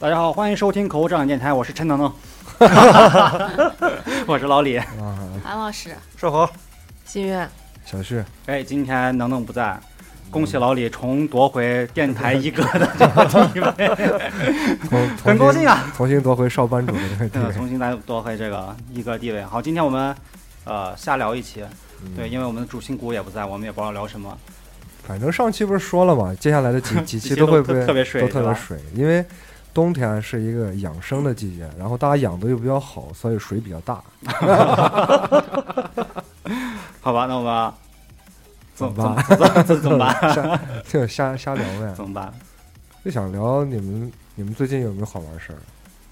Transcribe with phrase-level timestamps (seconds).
[0.00, 2.10] 大家好，欢迎收听口误障眼电台，我是陈能能，
[4.26, 4.78] 我是老李。
[4.78, 4.86] 啊，
[5.44, 6.48] 韩老师，硕和。
[7.04, 7.46] 新月，
[7.84, 9.78] 小旭，哎，今天能能不在，
[10.30, 15.92] 恭喜老李重夺回电台一哥的这个地位， 重很高兴啊！
[15.94, 17.52] 重新夺回少班主的这个地嗯，位。
[17.52, 19.44] 重新来夺回这个一哥地位。
[19.44, 20.16] 好，今天我们
[20.64, 21.62] 呃瞎聊一期，
[22.02, 22.16] 嗯。
[22.16, 24.34] 对，因为我们的主心骨也不在，我们也不知道聊什么。
[25.06, 29.22] 反正上期不是说了嘛，接下来的几几几期 期都会被都特特别水都特别水，因为
[29.72, 34.02] 冬天是一个养生的季节，然后大家养的又比较好，所以水比较大。
[37.00, 37.72] 好吧，那我们
[38.74, 39.64] 怎怎么办？
[39.64, 40.60] 怎么办？
[40.86, 42.32] 就瞎瞎聊呗，怎么办？
[43.04, 45.58] 就想聊你们你们最近有没有好玩事儿？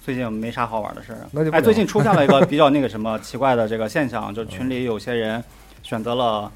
[0.02, 1.28] 最近没啥好玩的事儿啊。
[1.32, 5.42] 那就不哎，最近出现了一个比较那个什么 奇怪的这个现象，就群里有些人
[5.82, 6.50] 选择了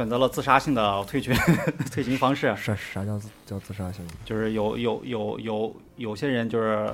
[0.00, 1.36] 选择了自杀性的退群
[1.92, 4.02] 退群方式，啥啥叫自叫自杀性？
[4.24, 6.90] 就是有有有有有些人就是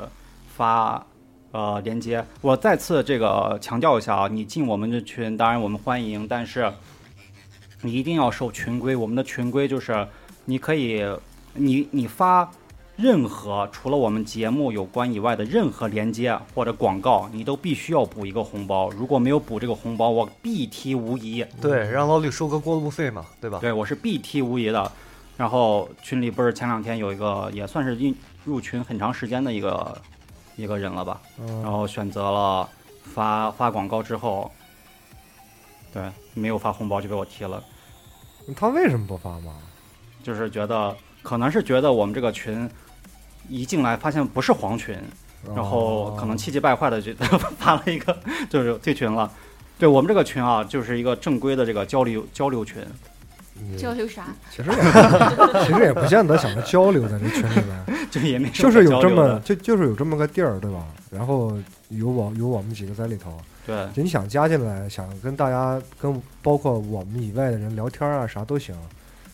[0.56, 1.06] 发
[1.52, 2.24] 呃链接。
[2.40, 6.68] 我再次这个强调一下啊，你进我们这群，当然我们欢迎，但是
[7.82, 8.96] 你一定要受群规。
[8.96, 10.04] 我们的群规就是
[10.44, 11.06] 你可以
[11.54, 12.50] 你你发。
[12.96, 18.90] 任何除了我们节目有关以外的任何连接或者广告，你都必须要补一个红包。
[18.90, 21.44] 如果没有补这个红包，我必踢无疑。
[21.60, 23.58] 对，让老李收个过路费嘛，对吧？
[23.60, 24.90] 对，我是必踢无疑的。
[25.36, 30.00] 然后群里不是前两天有一个也算是进入群很长时间的一个
[30.56, 32.66] 一个人了吧，然嗯，后选择了
[33.02, 34.50] 发发广告之后，
[35.92, 37.62] 对，没有发红包就被我踢了，
[38.56, 39.52] 他为什么不发嘛？
[40.22, 42.66] 就是觉得可能是觉得我们这个群
[43.48, 44.96] 一进来发现不是黄群，
[45.54, 47.12] 然后可能气急败坏的就
[47.58, 48.16] 发了一个
[48.50, 49.30] 就是退群了。
[49.78, 52.82] 对我们这个群啊，就是一个正规的这个交流交流群，
[53.76, 54.28] 交流啥？
[54.50, 54.76] 其实也
[55.66, 58.06] 其实也不见得想着交流在这群里面。
[58.10, 60.86] 就也没什就是有这么就就是有这么个地儿，对吧？
[61.10, 61.58] 然后
[61.90, 63.36] 有我有我们几个在里头，
[63.66, 68.74] 对就你想加进来，想跟大家跟包括我们以外的人聊天啊，啥都行。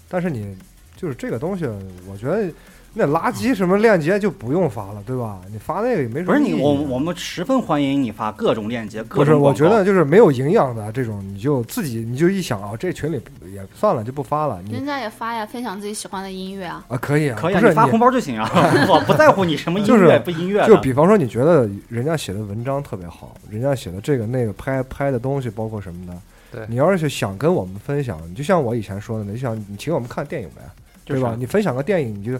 [0.08, 0.56] 但是你
[0.96, 1.66] 就是这个东西，
[2.08, 2.50] 我觉得
[2.94, 5.40] 那垃圾什么链接就不用发了，对吧？
[5.50, 6.26] 你发那个也没什么。
[6.26, 13.18] 不是你，我我们十分欢迎你发各种链接，各种不是，我觉得就是没有营养的这种，你就自己你就一想啊，这群里
[13.50, 14.60] 也算了，就不发了。
[14.70, 16.84] 人家也发呀，分享自己喜欢的音乐啊。
[16.88, 18.50] 啊可以啊，可以啊，不是你发红包就行啊，
[18.88, 20.66] 我不在乎你什么音就是乐不音乐。
[20.66, 26.12] 就比方说，你觉得人家写的文章特别好，人家写的这个那个拍拍的东西，包括什么的，
[26.52, 30.60] 对你要是想跟我们分享，你就像我以前说的，你就想你请我们看电影呗，
[31.06, 31.34] 就是对吧？
[31.38, 32.32] 你分享个电影，你就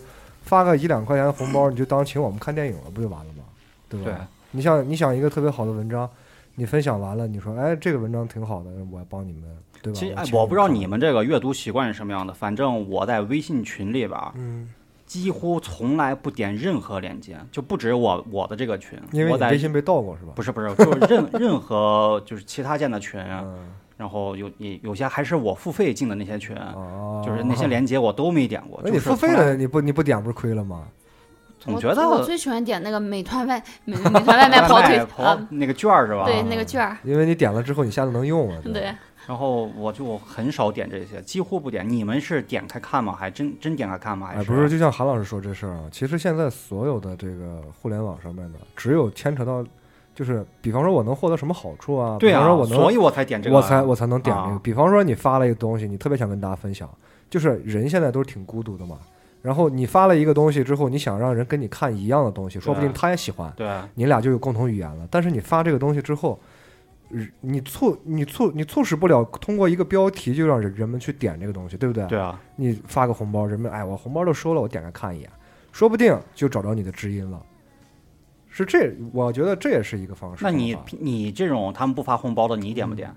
[0.53, 3.43] 发个一两块钱的红包，你就当请我们看电影了，不就完了吗？
[3.89, 4.05] 对吧？
[4.05, 4.15] 对
[4.51, 6.07] 你想你想一个特别好的文章，
[6.57, 9.45] 你分享完了，你说哎这个文章挺好的，我帮你们，
[9.81, 9.99] 对吧？
[9.99, 14.69] 其实哎，我不知道你们这个阅读习惯是什么样的，反正我在微信群里边嗯，
[15.07, 20.33] 几乎从来不点任何链接，就不止我我的这个群，因为我在微信被盗过是吧？
[20.37, 28.81] 不是不是，就是任任何就是其他建的群，嗯，然后有也有些还是我付费进的那些群，哦，就是那些链接我都没点过。
[28.83, 30.89] 那就是你付费的你不你不点不是亏了吗？
[31.61, 36.25] 总觉得我最喜欢点那个美团外美美团外卖跑腿 跑啊，那个券儿是吧？
[36.25, 38.57] 对那个券儿， 因为你点了之后，你下次能用啊。
[38.57, 38.93] 吧对，
[39.29, 41.89] 然后我就很少点这些，几乎不点。
[41.89, 43.15] 你们是点开看吗？
[43.17, 44.27] 还真真点开看吗？
[44.27, 49.65] 还哎，不是，就像韩老师说这事儿啊，其实现在所有的这个互联网上面的，只有牵扯到，
[50.15, 52.17] 就是比方说我能获得什么好处啊？
[52.19, 54.49] 对啊比方说我，能，所以我才点这个，我才我才能点这个。
[54.49, 56.89] 啊比方说你发了一个东西，你特别想跟大家分享，
[57.31, 58.99] 就是人现在都是挺孤独的嘛。
[59.41, 65.09] 然后你发了一个东西之后，你想让人跟你看一样的东西，说不定他也喜欢，对你俩就有共同语言了。
[65.11, 66.39] 但是你发这个东西之后，
[67.11, 72.07] 呃你促你促你促使不了通过一个标题就让人人们去点这个东西，对不对？
[72.07, 75.29] 对啊，你发个红包，人们哎，我红包都收了，我点开看一眼，
[75.73, 77.43] 说不定就找着你的知音了。
[78.55, 80.45] 是这，我觉得这也是一个方式。
[80.45, 83.11] 那你你这种他们不发红包的，你点不点？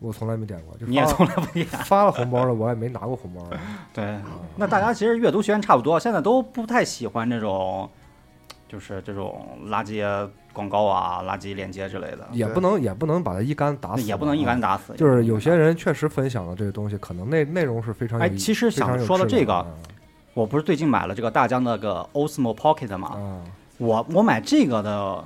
[0.00, 1.66] 我从来没点过，就你也发从来不点。
[1.66, 3.46] 发了红包了，我也没拿过红包。
[3.94, 4.18] 对，
[4.56, 7.88] 那大家其实阅读习惯差不多，现在都不太喜欢这种，
[8.68, 14.60] 就是这种垃圾广告啊、垃圾链接之类的，也不能也不能把它一竿打死，也不能一竿。
[14.60, 14.92] 打死。
[14.96, 19.66] 就是有些人确实分享了这个东西，可能内内容是非常有哎其实想说的这个的
[20.34, 23.40] 我不是最近买了这个大疆那个 Osmo Pocket 嘛，啊，
[23.78, 25.24] 我我买这个的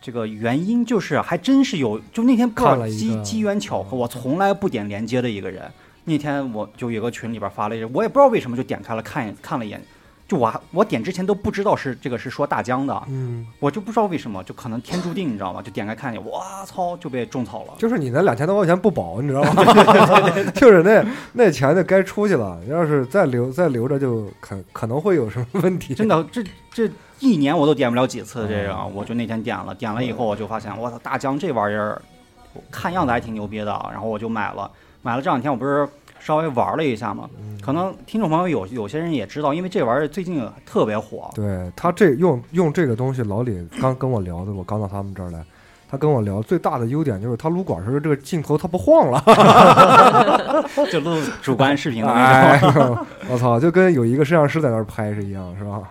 [0.00, 5.70] 这个原因就是还真是有，就那天不知道看了一个机机缘巧合，嗯我从来不点连接的一个人，
[6.04, 9.82] 那天我就有个群里边发了一个，我也不知道为什么就点开了看一看了一眼，
[10.30, 15.60] 就我还我点之前都不知道是这个是说大疆的，嗯，我就不知道为什么，就可能天注定，你知道吗？
[15.60, 17.74] 就点开看见，我操，就被种草了。
[17.76, 19.64] 就是你那两千多块钱不保，你知道吗？
[20.54, 25.96] 就是那那钱就该出去了，要是再留再留着，就可可能会有什么问题。
[25.96, 26.88] 真的，这这
[27.18, 32.00] 一年我都点不了几次这个，哦我就那天点了，点了以后我就发现，我操，大疆这玩意儿，
[32.70, 34.70] 看样子还挺牛逼的，然后我就买了。
[35.02, 35.88] 买了这两天我不是
[36.20, 37.58] 稍微玩了一下嘛，嗯。
[37.60, 41.30] 可能听众朋友有有些人也知道，因为这玩意儿最近特别火。
[41.34, 45.44] 对他这用用这个东西，老李刚跟我聊的，我刚到他们这儿来，
[45.90, 49.22] 他跟我聊最大的优点就是他撸管时候这个镜头它不晃了，
[50.90, 52.60] 就录主观视频的那哎
[53.28, 55.82] 我操，就跟有一个摄像师在那儿拍是一样，是吧？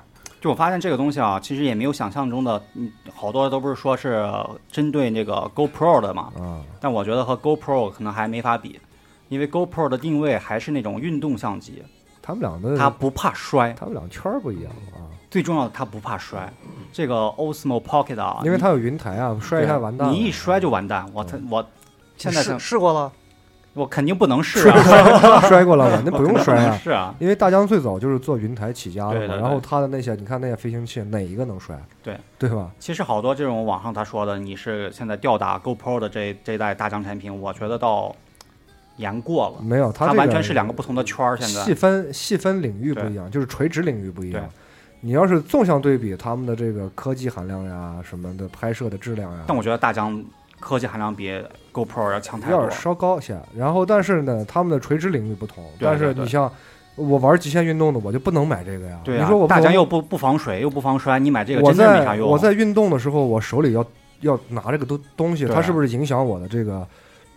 [0.41, 4.25] 就我发现这个东西啊，其实也没有想象中的，嗯，好多都不是说是
[4.71, 8.79] 针对那个 GoPro 的嘛，嗯，但我觉得和 GoPro 可能还没法比，
[9.29, 11.81] 因为 GoPro 的定位还是那种运动相机，
[12.21, 16.51] 他们俩的它不怕摔，他们俩圈儿不一样啊，最重要的它不怕摔。
[16.91, 20.09] 这个 Osmo Pocket 啊，因为它有云台啊，摔一下完蛋。
[20.09, 21.05] 你一摔就完蛋。
[21.13, 21.65] 我他我
[22.17, 23.11] 现在试想试过了，
[23.73, 26.01] 我肯定不能试啊，摔过了？
[26.03, 27.13] 那不用摔啊，是啊。
[27.19, 31.79] 因为大疆最早就是做云台起家的嘛，对对对然后它的那些，你看那些飞行器哪一个能摔？
[32.01, 32.71] 对对吧？
[32.79, 38.15] 其实好多这种网上他说的，你是现在吊打 GoPro 的这这一代大疆产品，我觉得倒
[38.99, 39.63] 言过了。
[39.63, 41.35] 没有，它完全是两个不同的圈儿。
[41.35, 44.47] 现在细分细分领域不一样，就是垂直领域不一样。
[45.01, 50.21] 你要是纵向对比他们的这个科技含量呀，什么的拍摄的质量呀，但我觉得大疆
[50.59, 51.31] 科技含量比
[51.71, 52.69] GoPro 要强太多要。
[52.69, 53.39] 稍高些。
[53.55, 55.63] 然后，但是呢，他们的垂直领域不同。
[55.79, 56.51] 对但是你像
[56.95, 58.99] 我玩极限运动的，我就不能买这个呀。
[59.05, 62.25] 对啊你说我，大疆又不不防水又不防摔，你买这个我真是没啥用。
[62.27, 63.85] 在我在运动的时候，我手里要
[64.19, 66.85] 要拿这个东东西，它是不是影响我的这个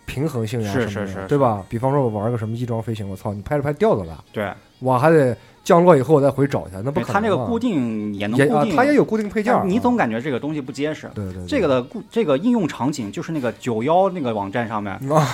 [0.05, 1.65] 平衡性呀是什么的，是是对吧？
[1.69, 7.13] 比方说我玩个什么翼装飞行，我操，你拍着拍掉了吧，对，我还得降落以后我再回找去，那不可能、啊。
[7.13, 11.09] 它那个固定也能也啊，固定，它也有固定配件儿，你总啊感觉这个东西不结实。
[11.15, 15.25] 对对对这个的固这个应用场景就是那个九幺那个网站上面，啊，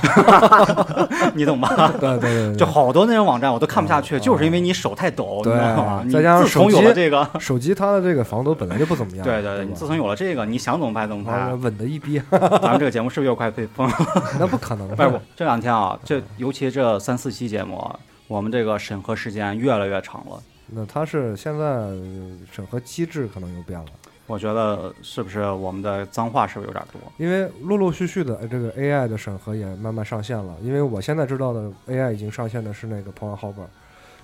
[1.33, 1.91] 你懂吧？
[1.99, 6.03] 对对对对， 就好多那种网站我都看不下去，啊就是因为你手太抖，对你知道吗？
[6.05, 11.53] 你再加上自从手机有了这个，手机它的这个防抖本来就不怎么样，对对对，你自从有了这个，你想怎么拍怎么拍。
[11.55, 13.93] 稳的一逼，咱们这个节目是不是又快被封了？
[14.39, 15.21] 那不可能不是的。
[15.35, 17.83] 这两天啊，这尤其这三四期节目，
[18.29, 20.39] 我们这个审核时间越来越长了。
[20.67, 21.65] 那它是现在
[22.51, 23.87] 审核机制可能又变了，
[24.27, 27.01] 我觉得是不是我们的脏话是不是有点多？
[27.17, 30.55] 因为陆陆续续的呃这个 AI 的审核也慢慢上线了。
[30.61, 33.55] 因为我现在知道的 AI 已经上线的是那个 Pornhub，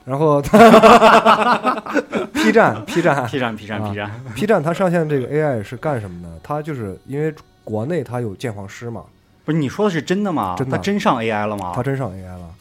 [0.06, 1.82] 然后它
[2.32, 6.30] P 站 P 站 P 站 P 站啊 P 站， P 站它上线这个 AI 是干什么呢？
[6.44, 9.04] 它就是因为国内它有鉴黄师嘛，
[9.44, 10.54] 不是你说的是真的吗？
[10.60, 11.72] 真的他真上 AI 了吗？
[11.76, 12.52] 它真上 AI 了。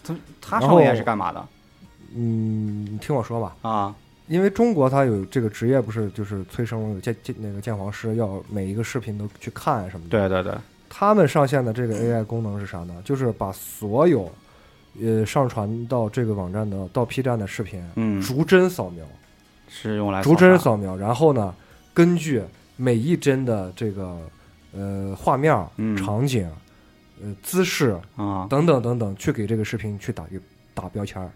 [0.45, 1.45] 他他上然后 AI 是干嘛的
[2.15, 3.95] 嗯，你听我说吧，啊？
[4.29, 10.11] 因为中国它有这个职业，不是就是催生有鉴鉴那个鉴黄师，要每一个视频都去看什么的。
[10.11, 10.59] 对对对，
[10.89, 12.95] 他们上线的这个 AI 功能是啥呢？
[13.05, 14.33] 就是把所有
[15.03, 19.05] 呃上传到这个网站的到 P 站的视频，嗯，逐帧扫描，
[19.69, 21.55] 是用来逐帧扫扫描，然后呢，
[21.93, 22.43] 根据
[22.77, 24.19] 每一帧的这个
[24.73, 26.49] 呃画面、嗯场景、
[27.25, 28.47] 呃姿势啊！
[28.49, 30.39] 等等等等，去给这个视频去打一
[30.75, 31.31] 打标签儿。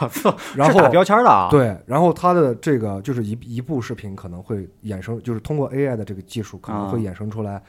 [0.00, 1.48] 我操， 然后是打标签的啊？
[1.50, 7.62] 对，然后它的这个就是一一部视频可能会衍生，就是通过 AI 的这个技术，可能会啊衍生出来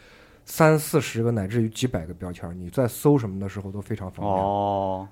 [0.46, 4.44] 三四十个乃至于几百个标签儿，你在搜什么的时候都非常方便。
[4.44, 5.06] 哦，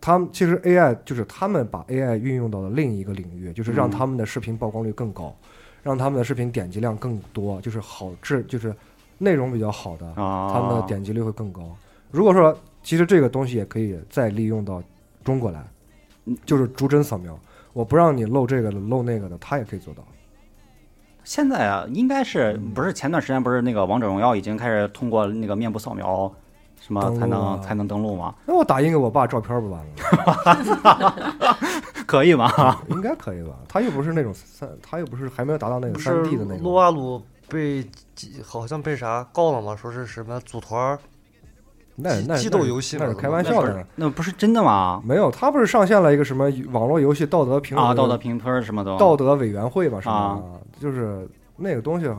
[0.00, 5.34] 他们其实 AI 就是他们把 AI 运用到了另一个领域，就是让嗯他们的视频曝光率更高，
[5.82, 8.74] 让他们的视频点击量更多，就是好质，就是
[9.18, 11.62] 内容比较好的，啊，他们的点击率会更高。
[12.10, 14.82] 如果说其实这个东西也可以再利用到
[15.24, 15.64] 中国来
[16.26, 17.38] 嗯，就是逐帧扫描，
[17.72, 20.02] 我不让你漏这个的漏那个的，他也可以做到。
[21.22, 26.30] 现在啊，应该是嗯不是前段时间不是那个王者荣耀已经开始通过那个面部扫描
[26.80, 28.34] 什么才能啊才能登录吗？
[28.46, 31.56] 那我打印给我爸照片不完了？
[32.06, 32.78] 可以吗？
[32.88, 33.54] 应该可以吧？
[33.66, 36.76] 他又不是那种三，他又不是还没有达到那个不三 D 的那种撸种。
[36.76, 37.22] 啊撸
[37.54, 37.86] 被
[38.42, 39.76] 好像被啥告了吗？
[39.76, 40.98] 说是什么组团
[41.96, 43.86] 那那那是游戏那是开玩那不是笑的。
[43.94, 45.00] 那不是真的吗？
[45.04, 50.00] 没有，他不是上线了一个什么网络游戏道德评啊，道德评分什么的，道德委员会吧？
[50.00, 50.60] 什么？
[50.80, 52.10] 就是那个东西，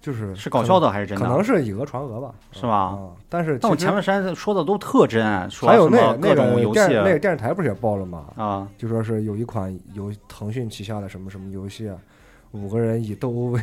[0.00, 1.24] 就是是搞笑的还是真的？
[1.24, 2.34] 可能是以讹传讹吧？
[2.50, 8.24] 是吧啊，但是但我前段时间说的都特真，说还有那那个种游戏电那个电视台不是也报了吗？
[8.36, 11.96] 啊，就说是有一款游腾讯旗下的什么什么游戏啊，
[12.54, 13.60] 五个人以斗殴为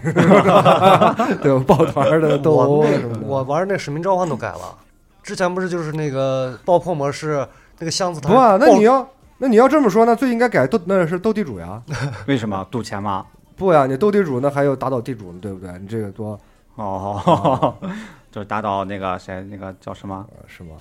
[1.41, 3.21] 对抱团的斗殴我啊什么的。
[3.25, 4.77] 我玩那使命召唤都改了，
[5.23, 7.47] 之前不是就是那个爆破模式，
[7.79, 9.07] 那个箱子它不啊，那你要
[9.37, 11.81] 那你要这么说，那最应该改斗那是斗地主呀？
[12.27, 13.25] 为什么赌钱吗？
[13.55, 15.71] 不呀，你斗地主那还有打倒地主呢，对不对？
[15.79, 16.37] 你这个多
[16.75, 17.73] 哦，
[18.29, 20.71] 就是打倒那个谁，那个叫什么呃是吗？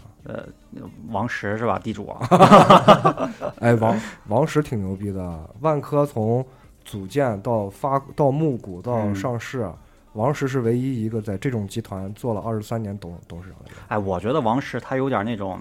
[1.10, 1.78] 王石是吧？
[1.78, 6.44] 地主啊， 哎，王王石挺牛逼的，万科从
[6.84, 9.14] 组建到发到募股到嗯。
[9.14, 9.70] 上市，
[10.14, 13.78] 王石是唯一一个在这种集团做了二十三年董董事长的人。
[13.88, 15.60] 哎，我觉得王石他有点那种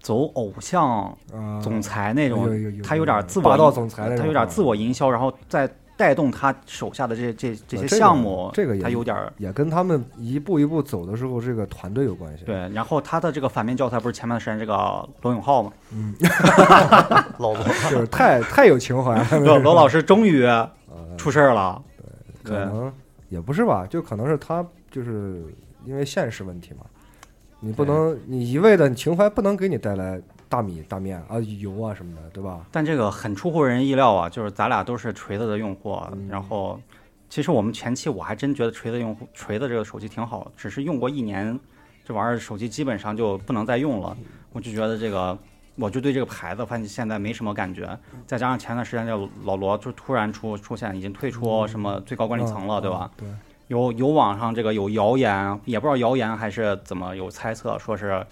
[0.00, 12.68] 走偶像啊，总裁那种有有有，他有点自我霸道营总裁，他有点自我营销，然后再带动他手下的这这这些呃这个项目，这个也他有点儿也跟他们一步一步走的时候，这个团队有关系。，对。
[12.70, 15.72] 然后他的这个反面教材不是前段时间这个罗永浩吗？
[15.92, 16.14] 嗯，
[17.38, 19.26] 老罗， 就是太太有情怀了。
[19.40, 20.70] 罗罗老师终于呃
[21.16, 21.82] 出事儿了，
[22.44, 22.92] 对可能
[23.28, 25.42] 也不是吧，就可能是他就是
[25.84, 26.84] 因为现实问题嘛，
[27.60, 32.66] 你不能你一味的情怀不能给你带来大米大面啊油啊什么的，对吧？
[32.70, 36.80] 但这个很出乎人意料啊，就是咱俩都是锤子的用户，嗯然后
[37.28, 41.58] 其实我们前期我还真觉得锤子用户锤子这个手机挺好，只是用过一年，
[42.04, 44.16] 这玩意儿手机基本上就不能再用了，
[44.52, 45.36] 我就觉得这个。
[45.78, 47.86] 我就对这个牌子，反正现在没什么感觉。
[48.26, 53.10] 再加上前段时间这老罗就突然出出现，已经退出什么最高管理层了，嗯对吧？？
[53.18, 53.28] 嗯对，
[53.68, 58.24] 有有网上这个有谣言，也不知道谣言还是怎么有猜测，说是，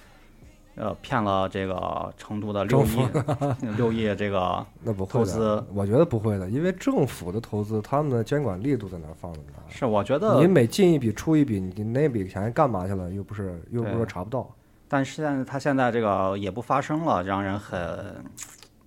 [0.77, 2.99] 呃，骗了这个成都的六亿
[3.77, 9.59] 六亿这个那不投资，我觉得不会的，因为政府的投资，他们的监管力度在那儿放着呢。
[9.69, 13.11] 是我觉得你，每进一笔出一笔，你那笔钱干嘛去了？
[13.11, 14.49] 又不是又不是查不到。
[14.87, 18.25] 但是现在他现在这个也不发声了，让人很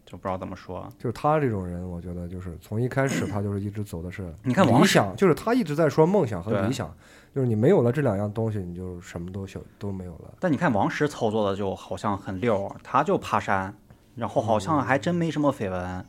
[0.08, 0.88] 就不知道怎么说。
[0.98, 6.90] 就是他这种人，我觉得就是从一开始他就是一直走的是 你看王理想，就是他一直在说梦想和理想，
[7.36, 10.34] 就是你没有了这两样东西，你就什么都小都没有了。
[10.40, 13.76] 但你看王石操作的就好像很溜，他就爬山，
[14.16, 16.06] 然后好像还真没什么绯闻，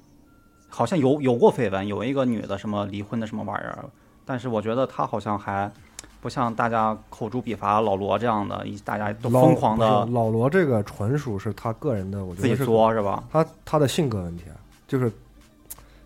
[0.68, 3.84] 好像有有过绯闻，有一个女的什么离婚的什么玩意儿，
[4.24, 5.72] 但是我觉得他好像还
[6.20, 13.22] 不像大家口诛笔伐老罗这样的，一大家都疯狂的是老罗这个纯属是他个人的，我觉得自己得是作是吧？
[13.32, 14.56] 他他的性格问题，啊
[14.87, 15.12] 就是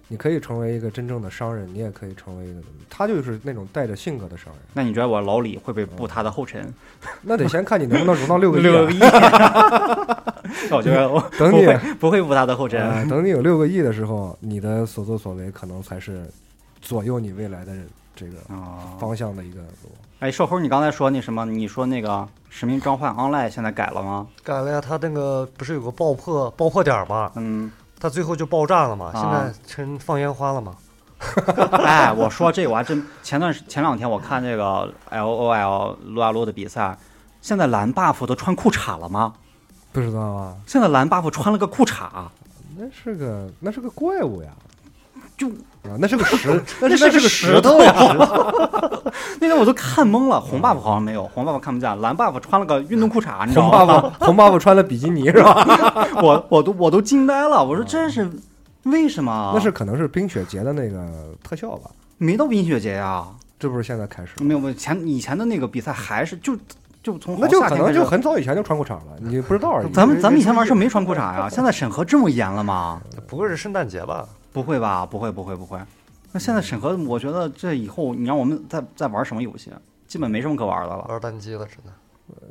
[0.09, 4.63] 你可以成为一个真正的商人，你也可以成为一个，他就是那种带着性格的商人。
[4.75, 6.71] 那你觉得我老李会不会步他的后尘？
[7.23, 8.71] 那得先看你能不能融到六个亿、啊。
[8.71, 8.99] 六个亿，
[10.71, 12.79] 我觉得我等你不会步他的后尘。
[12.87, 16.27] 呃等你有六个亿的时候，你的所作所为可能才是
[16.83, 17.73] 左右你未来的
[18.23, 19.91] 这个啊，方向的一个路。
[20.21, 21.45] 哎，瘦猴，你刚才说那什么？
[21.45, 22.09] 你说那个
[22.49, 24.29] 《使命召唤 Online》现在改了吗？
[24.45, 27.33] 改了呀，他那个不是有个爆破爆破点儿吗？
[27.35, 30.77] 嗯，它最后就爆炸了嘛，啊现在成放烟花了嘛。
[31.85, 36.97] 哎，我说这个我还真前段时前两天我看这个 L O L 撸啊撸的比赛，
[37.41, 39.33] 现在蓝 buff 都穿裤衩了吗？
[39.93, 42.09] 不知道啊，现在蓝 buff 穿了个裤衩，
[42.77, 44.51] 那是个那是个怪物呀，
[45.37, 45.51] 就
[45.83, 47.93] 啊，那是个石，那 那是那是个石石头呀。
[49.41, 50.41] 那天我都看懵了。
[50.41, 56.07] 红 buff 好像没有，红 buff 看不见，蓝 buff 穿了个运动裤衩，你知红道吗？buff 红 buff 穿了比基尼是吧？
[56.23, 58.31] 我我都我都惊呆了，我说这是
[58.85, 59.53] 为什么？
[59.55, 61.91] 那是可能是冰雪节的那个特效吧？
[62.19, 63.27] 没到冰雪节呀、
[63.59, 64.33] 这不是现在开始？
[64.41, 66.57] 没有没有前以前的那个比赛还是就
[67.03, 69.93] 就从那就可能就很早以前就穿裤衩了，你不知道而已。
[69.93, 73.03] 咱们咱们以前玩是没穿裤衩呀，现在审核这么严了吗？
[73.27, 74.25] 不会是圣诞节吧？
[74.53, 75.07] 不会吧？
[75.07, 75.79] 不会不会不会。
[76.33, 79.71] 那现在审核，我觉得这以后你让我们再再玩什么游戏，
[80.07, 81.07] 基本没什么可玩的了。
[81.09, 81.93] 玩单机了，真的。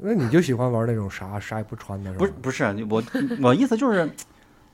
[0.01, 2.19] 那你就喜欢玩那种啥啥也不穿的是吧？
[2.19, 3.03] 不是不是，我
[3.41, 4.07] 我意思就是，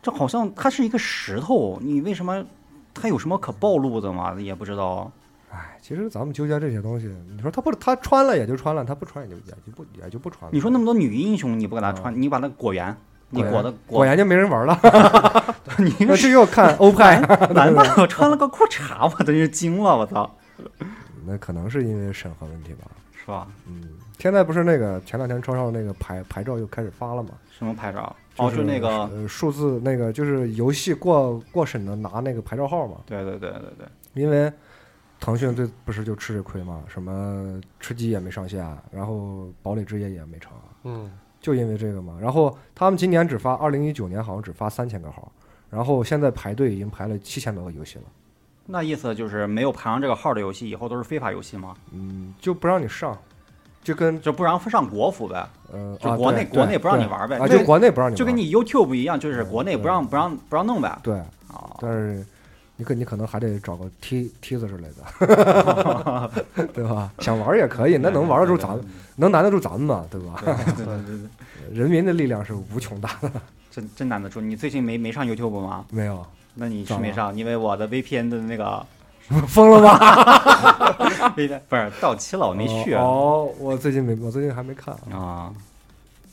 [0.02, 2.46] 这好像它是一个石头，你为什么
[2.94, 4.34] 它有什么可暴露的吗？
[4.40, 5.10] 也不知道。
[5.50, 10.50] 哎，其实咱们纠结这些东西，你说他不他穿了也就穿了，他不穿也就也就不也就不穿了。
[10.52, 12.94] 你说那么多女英雄，你不给他穿，你把那果园，
[13.30, 14.80] 你果裹的果然就没人玩了，
[15.78, 17.20] 你那是又看欧派。
[17.54, 20.30] 蓝吧，我穿了个裤衩，我真是惊了，我操，
[21.26, 22.86] 那可能是因为审核问题吧。
[23.20, 23.48] 是吧？
[23.68, 23.84] 嗯，
[24.20, 27.32] 现在不是那个前两天超少那个牌牌照又开始发了吗？
[27.52, 28.16] 什么牌照？
[28.38, 32.98] 哦，是就那个，呃数字那个就是游戏过过审的拿那个牌照号嘛。
[33.06, 34.50] 对对对对对，因为
[35.20, 40.52] 腾讯最不是就吃这亏嘛，什么吃鸡也没上线，然后堡垒之夜也没成，
[40.84, 41.12] 嗯，
[41.48, 42.18] 就因为这个嘛。
[42.22, 45.32] 然后他们今年只发，二零一九年好像只发三千个号，
[45.70, 48.04] 然后现在排队已经排了七千多个游戏了，
[48.66, 51.74] 那意思就是没有排上这个号的游戏，以后都是非法游戏吗？
[51.94, 53.18] 嗯，就不让你上，
[53.82, 57.38] 就跟就不让上国服呗，呃，啊就国内对国内不让你玩呗。
[57.38, 61.00] 啊，就就国内不让你玩，就跟你 YouTube 一样，就是国内不让不让不让弄呗。
[61.02, 62.26] 对，啊，但是
[62.78, 66.32] 你可你可能还得找个梯梯子之类的，
[66.74, 67.12] 对吧？
[67.20, 70.06] 想玩也可以，那能玩得住咱们，能难得住咱们吗？
[70.12, 70.40] 对吧？
[70.44, 71.28] 对对对对，
[71.78, 73.32] 人民的力量是无穷大的。
[73.72, 74.40] 真真难得住。
[74.40, 75.86] 你最近没没上 YouTube 吗？
[75.90, 78.86] 没有，那你是没上，因为我的 VPN 的那个
[79.48, 79.98] 疯了吗
[81.36, 84.94] ？VPN 不是到期了，我没续哦，哦我最近没，我最近还没看。
[85.12, 85.52] 啊。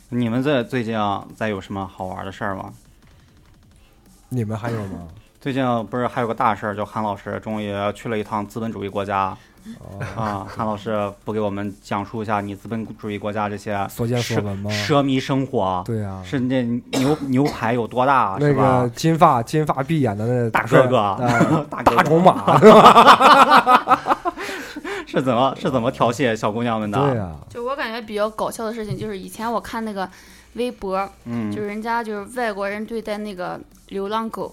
[0.09, 0.95] 你们这最近
[1.35, 2.71] 在有什么好玩的事儿吗？
[4.29, 5.07] 你们还有吗？
[5.45, 9.25] 最近不是还有个大事儿，就韩老师终于去了一趟资本主义国家
[9.79, 10.47] 哦，啊！
[10.49, 14.71] 韩老师不给我们讲述一下你资本主义国家这些所见所闻吗？
[14.71, 15.83] 奢靡生活？
[15.85, 18.35] 对呀，是那牛牛排有多大？
[18.39, 18.89] 那是吧个？
[18.89, 22.57] 金发金发碧眼的那大哥哥呃大哥哥大种马
[25.05, 26.97] 是怎么是怎么调戏小姑娘们的？
[26.99, 30.09] 对呀，就我感觉比较搞笑的事情，就是以前我看那个
[30.53, 33.59] 微博，嗯，就是人家就是外国人对待那个
[33.89, 34.51] 流浪狗，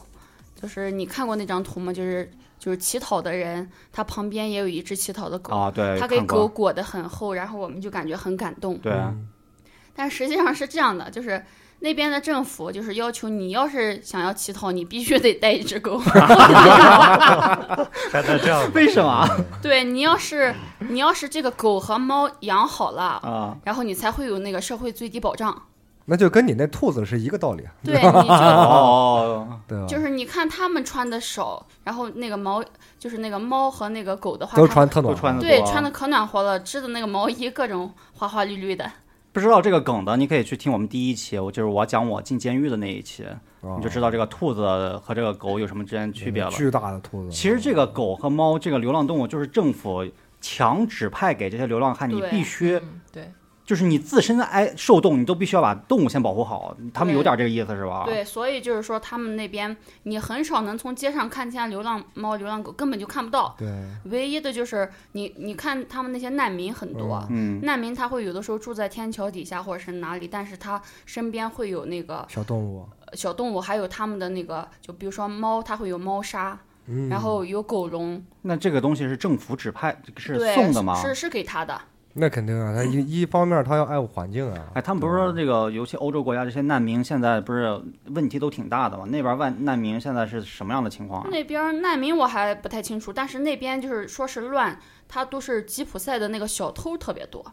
[0.62, 1.92] 就是你看过那张图吗？
[1.92, 8.78] 就是就是乞讨的人，他旁边也有一只乞讨的狗，啊，对，他给看过狗裹得很厚，然后我们就感觉很感动。
[8.78, 9.12] 对，啊
[9.94, 11.44] 但实际上是这样的，就是
[11.80, 15.98] 那边的政府就是要求你要是想要乞讨，你必须得带一只狗。
[18.10, 19.28] 还能这样为什么
[19.60, 23.56] 对你要是你要是这个狗和猫养好了，啊？
[23.64, 25.62] 然后你才会有那个社会最低保障。
[26.04, 29.86] 那就跟你那兔子是一个道理，对， 你就哦，对吧？
[29.86, 32.62] 就是你看他们穿的少，然后那个毛
[32.98, 38.90] 就是那个猫和那个狗的话，都穿特暖和，对穿的可暖和了，织的那个毛衣各种花花绿绿的。
[39.32, 43.24] 不知道这个梗的，你可以去听我们第一期，我就是我讲我进监狱的那一期，
[43.62, 43.76] 哦。
[43.78, 46.50] 你就知道这个兔子和这个狗有什么之间区别了。
[46.50, 50.06] 巨大的兔子，其实这个狗和猫这个流浪动物，就是政府
[50.42, 53.32] 强指派给这些流浪汉，你必须嗯对，
[53.64, 56.76] 就是你自身挨受冻，你都必须要把动物先保护好。
[56.92, 58.02] 他们有点这个意思是吧？
[58.04, 63.54] 对，所以就是说他们那边你很少能从街上看见流浪猫、流浪狗，根本就看不到。
[63.58, 63.68] 对，
[64.06, 81.00] 唯一的就是你，你看他们那些难民很多，嗯，难民他会有的时候住在天桥底下或者是哪里，但是他身边会有那个小动物，呃小动物，还有他们的那个，就比如说猫，它会有猫砂，嗯，然后有狗笼，那这个东西是政府指派是，送的吗？
[81.00, 81.80] 是是给他的。
[82.14, 89.04] 那肯定啊，他一 一方面他要爱护环境啊，哎，他们不是说这个，尤其欧洲国家这些难民现在不是问题都挺大的嘛？
[89.06, 91.28] 那边万难民现在是什么样的情况啊？
[91.30, 97.44] 那边难民我还不太清楚，但是那边就是说是乱，他都是吉普赛的那个小偷特别多，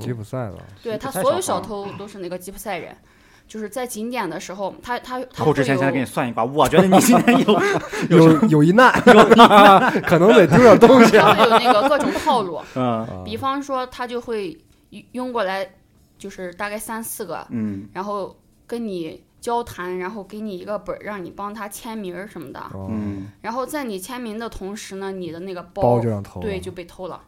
[0.00, 2.96] 吉普赛的，对他所有小偷都是那个吉普赛人。
[3.48, 7.60] 就是在景点的时候，他他他扣之会有前先给你算一卦，我觉得你今天 有
[8.10, 8.92] 有有一难，
[10.06, 11.34] 可能得丢点东西啊。
[11.34, 14.56] 他会有那个各种套路，嗯比方说他就会
[15.12, 15.68] 拥过来，
[16.18, 22.60] 就是大概三四个，嗯然后跟你交谈，然后给你一个本儿，让你帮他签名什么的。
[22.74, 27.20] 哦嗯，然后在你签名的同时呢，你的那个包包就让偷，对就被偷了。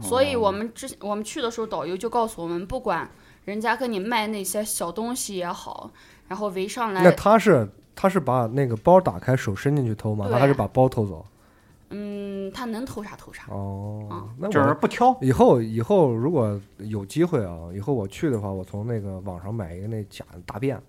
[0.00, 3.08] 所以我们之我们去的时候，导游就告诉我们，不管
[3.44, 5.90] 人家跟你卖那些小东西也好，
[6.28, 10.28] 然后围上来那，他是他是把那个包打开，手伸进去偷吗？
[10.30, 11.26] 他还是把包偷走？
[11.90, 13.44] 嗯，他能偷啥偷啥。
[13.50, 15.14] 哦嗯，那就是我不挑。
[15.20, 20.82] 以后以后如果有机会啊，以后我去的话，我从那个网上买一个那假的大便，就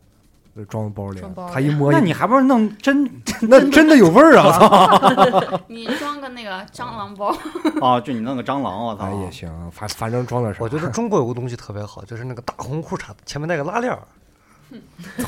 [0.70, 3.10] 装包里装包，里他一摸一，那你还不如弄真
[3.50, 4.52] 那真的有味儿啊！
[5.50, 7.36] 操， 你装个那个蟑螂包，
[7.82, 10.60] 啊，就你弄个蟑螂，我操哎，也行，反反正装点啥。
[10.62, 14.00] 我觉得中国有个东西特别好，就是那个大红裤衩前面带个拉链儿。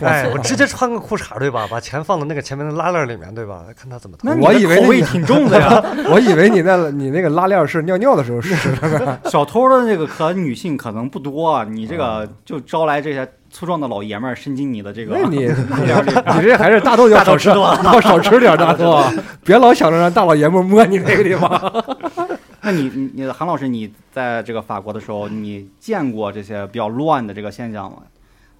[0.01, 1.67] 哎，我直接穿个裤衩对吧？
[1.69, 3.65] 把钱放到那个前面的拉链儿里面对吧？
[3.77, 4.27] 看他怎么偷。
[4.27, 5.83] 那我以为味挺重的呀。
[6.09, 15.45] 我以为你那你那个拉链是尿尿的时候使的，小偷的那个可女性可能不多，你这啊个就招来这些粗壮的老爷们儿伸进你的这个那你。
[16.35, 19.01] 你这还是大豆要少吃，要 少吃点大豆，
[19.45, 21.49] 别老想着让大老爷们儿摸你那个地方。
[22.63, 27.99] 那你你你韩老师，你在这个法国的时候，你见过这些比较乱的这个现象吗？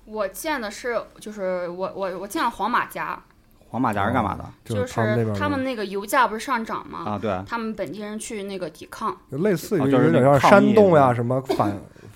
[0.05, 3.21] 我见的是就是我我我见了黄马甲，
[3.67, 4.45] 黄马甲是干嘛的？
[4.63, 4.93] 就是
[5.37, 6.99] 他们那个油价不是上涨吗？
[7.05, 11.75] 啊，对，他们本地人去那个抵抗，就类似于啊就是有点像个抗议煽动呀，什么反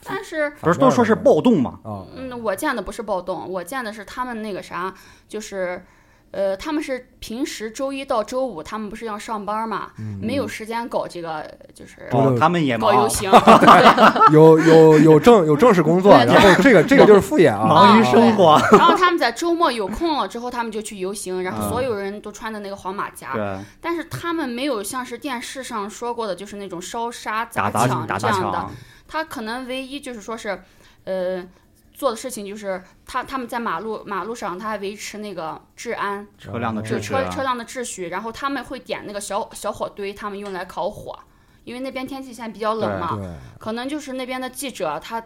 [0.10, 1.80] 但是不是都说是暴动嘛？
[1.84, 4.93] 啊，嗯，我见的不是暴动，我见的是他们那个啥，
[5.28, 5.84] 就是，
[6.32, 9.91] 呃，他们是平时周一到周五，他们不是要上班嘛，
[10.22, 11.43] 没有时间搞这个，
[11.74, 13.32] 就是哦，他们也忙，搞游行，
[14.32, 17.65] 有有有正有正式工作，然后这个这个就是敷衍啊。
[17.67, 18.60] 忙于生活。
[18.72, 28.72] 然后他们在周末有空了之后，他们就去游行，然后嗯所有人都穿的那个黄马甲，对，但是他们没有像是电视上说过的，就是那种烧杀砸抢这样的，抢，
[29.10, 30.62] 他可能唯一就是说是，
[31.04, 31.45] 呃。
[31.91, 41.13] 做的事情就是他他们在马路马路上，他还维持那个治安，车辆的秩序啊车车辆的秩序，然后他们会点那个小小火堆，他们用来烤火，
[41.65, 43.28] 因为那边天气现在比较冷嘛，对，
[43.60, 45.22] 可能就是那边的记者他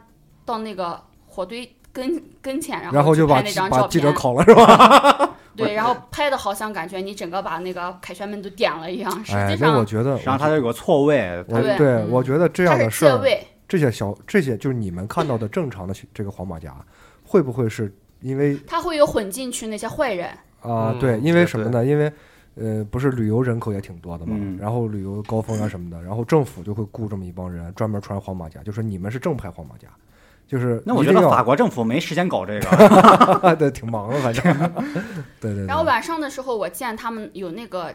[0.46, 5.36] 到那个火堆跟跟前，然然后就把那张照把记者片，烤了是吧？
[5.56, 16.76] 对，然后拍的好像感觉你整个把那个凯旋门都点了一样，实哎际，上那我觉得，实际上它有个错位，我对对我觉得这样它的事儿，借位，这些小这些就是你们看到的正常的这个黄马甲，
[17.24, 20.28] 会不会是因为他会有混进去那些坏人，
[20.62, 21.84] 啊、嗯对，因为什么呢？
[21.84, 22.14] 因为
[22.54, 29.88] 呃，不是旅游人口也挺多的嘛，嗯然后旅游高峰啊什么的，然后政府就会雇这么一帮人专门穿黄马甲，就说你们是正派黄马甲，
[30.48, 34.44] 就是那我觉得法国政府没时间搞这个， 对挺忙的，反正。
[35.42, 37.92] 对对对，然后晚上的时候我见他们有那个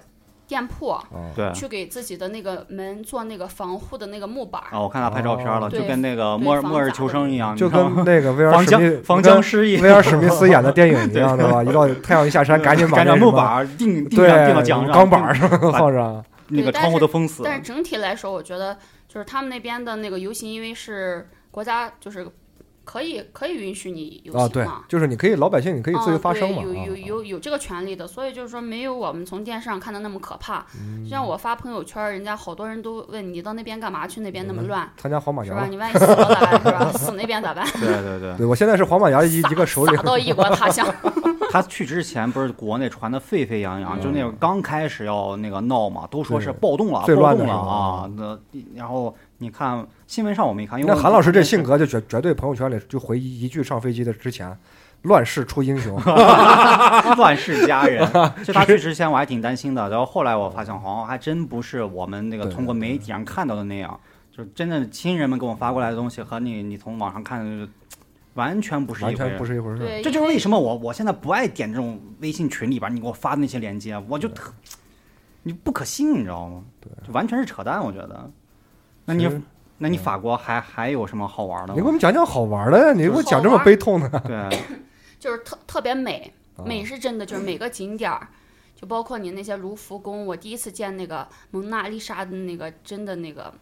[0.48, 0.88] 店铺。
[0.88, 1.04] 啊，
[1.36, 1.52] 对。
[1.52, 11.62] 去给自己的那个门做那个防护的那个木板儿，啊，我看他拍照片了，就跟那个末日末日求生一样，就跟那个威尔防史密僵防僵尸一样，威尔史密斯演的电影一样，对吧？
[11.62, 17.42] 一到 太阳一下山，赶紧把 那木板儿钉钉对上钉到墙上，钢板儿上放上，那个窗户都封死。
[17.44, 22.26] 但是整体来说，我觉得就是他们那边的那个游行，因为是国家就是
[22.88, 30.64] 可以可以允许你游啊，对行嘛，，就是你可以老百姓你可以自由啊发声嘛，对有有啊有有这个权利的，所以就是说没有我们从电视上看的那么可怕。
[30.80, 34.22] 嗯就像我发朋友圈，人家好多人都问你到那边干嘛去？
[34.22, 35.66] 那边那么乱，参加黄马是吧？
[35.68, 36.62] 你万一死了咋办？
[36.62, 36.92] 是吧？
[36.92, 37.66] 死那边咋办？
[37.74, 40.86] 对 对对，对我现在是黄马牙一撒一个首领撒，到异国他乡。
[41.50, 48.10] 他去之前不是国内传的沸沸扬扬，嗯就那个刚开始要那个闹嘛，都说是暴动了，最暴动了啊。
[48.16, 48.38] 那
[48.74, 54.56] 然后你看新闻上我没看，因为那韩老师这性格就绝绝对朋友圈里就回一一句上飞机的之前，
[55.02, 55.96] 乱世出英雄
[57.16, 58.04] 乱世佳人。
[58.44, 63.98] 就他去之前我还挺担心的，然后后来我发现好像还真不是我们那个通过媒体上看到的那样，
[64.36, 67.72] 就真的亲人们给我发过来的东西和你你从网上看的就
[68.34, 69.46] 完全不是一回事全不。
[69.46, 69.78] 是一回事。
[69.78, 74.52] 对，这就是为什么我我现在不爱点这种微信群里边你给我发的那些链接，我就特
[75.44, 76.62] 你不可信，你知道吗？
[76.80, 78.28] 对，就完全是扯淡，我觉得。
[79.08, 79.42] 那你
[79.78, 81.72] 那你法国还还有什么好玩的？
[81.72, 82.92] 你给我们讲讲好玩的呀！
[82.92, 84.58] 你给我讲这么悲痛的， 对，
[85.18, 88.28] 就是特特别美，啊美是真的，就是每个景点儿，
[88.76, 93.52] 就包括你那些卢浮宫，我第一次见那个蒙娜丽莎的那个真的那个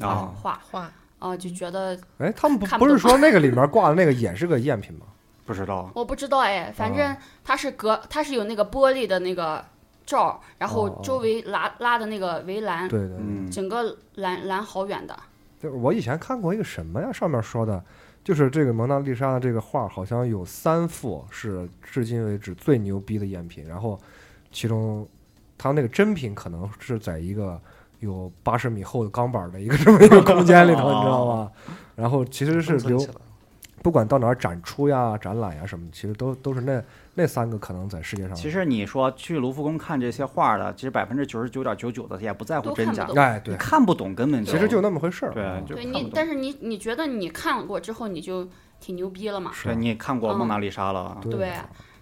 [0.00, 5.06] 啊画，画啊，就觉得哎，他们不不是说那个里面 挂的那个也是个赝品吗？
[5.44, 5.90] 不知道。
[5.94, 9.64] 我不知道哎，反正它是隔，它是有那个玻璃的那个
[10.04, 15.16] 罩，然哦后周围拉拉的那个围栏，对对，嗯，整个拦拦好远的。
[15.60, 17.82] 就是我以前看过一个什么呀，上面说的，
[18.24, 23.98] 就是这个蒙娜丽莎的这个画，好像有三幅是至今为止最牛逼的赝品，然后
[24.50, 25.06] 其中
[25.56, 27.60] 它那个真品可能是在一个
[28.00, 31.52] 有八十米厚的钢板的一个这么一个空间里头，哦你知道吗？
[31.94, 32.76] 然后其实是
[33.82, 36.82] 不管到哪儿展出呀、展览呀什么，其实都都是那
[37.14, 38.34] 那三个可能在世界上。
[38.34, 45.32] 其实你说去卢浮宫看这些画的，其实百分之九十九点九九的也不在乎真假哎，对你，看不懂根本就其实就那么回事儿。
[45.32, 48.48] 对就看不，懂你但是你你觉得你看过之后你就
[48.80, 49.50] 挺牛逼了嘛？
[49.52, 51.52] 是对你也看过嗯蒙娜丽莎了，对对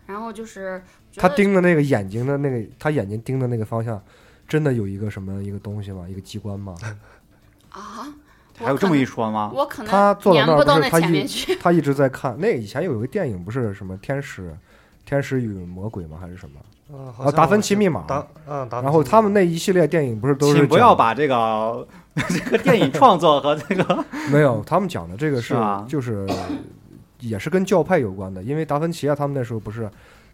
[0.06, 0.82] 然后就是
[1.16, 4.02] 他盯的那个眼睛的那个，他眼睛盯的那个方向，
[4.46, 6.04] 真的有一个什么一个东西吗？
[6.08, 6.74] 一个机关吗？
[7.70, 8.12] 啊，
[8.64, 9.50] 还有这么一说，吗？
[9.54, 11.26] 我可能他坐到那儿粘不到那不是他一。
[11.60, 12.36] 他一直在看。
[12.38, 14.54] 那以前有一个电影不是什么天使，
[15.04, 16.18] 天使与魔鬼吗？
[16.20, 16.60] 还是什么？
[17.18, 21.86] 啊，达芬奇密码达啊，达然后他们那一系列电影不是都是请不要把这个
[22.28, 25.54] 这个电影创作和这个 没有，他们讲的这个是
[25.88, 26.26] 就是
[27.20, 29.88] 也是跟教派有关的，因为达芬奇啊，他们那时候不是。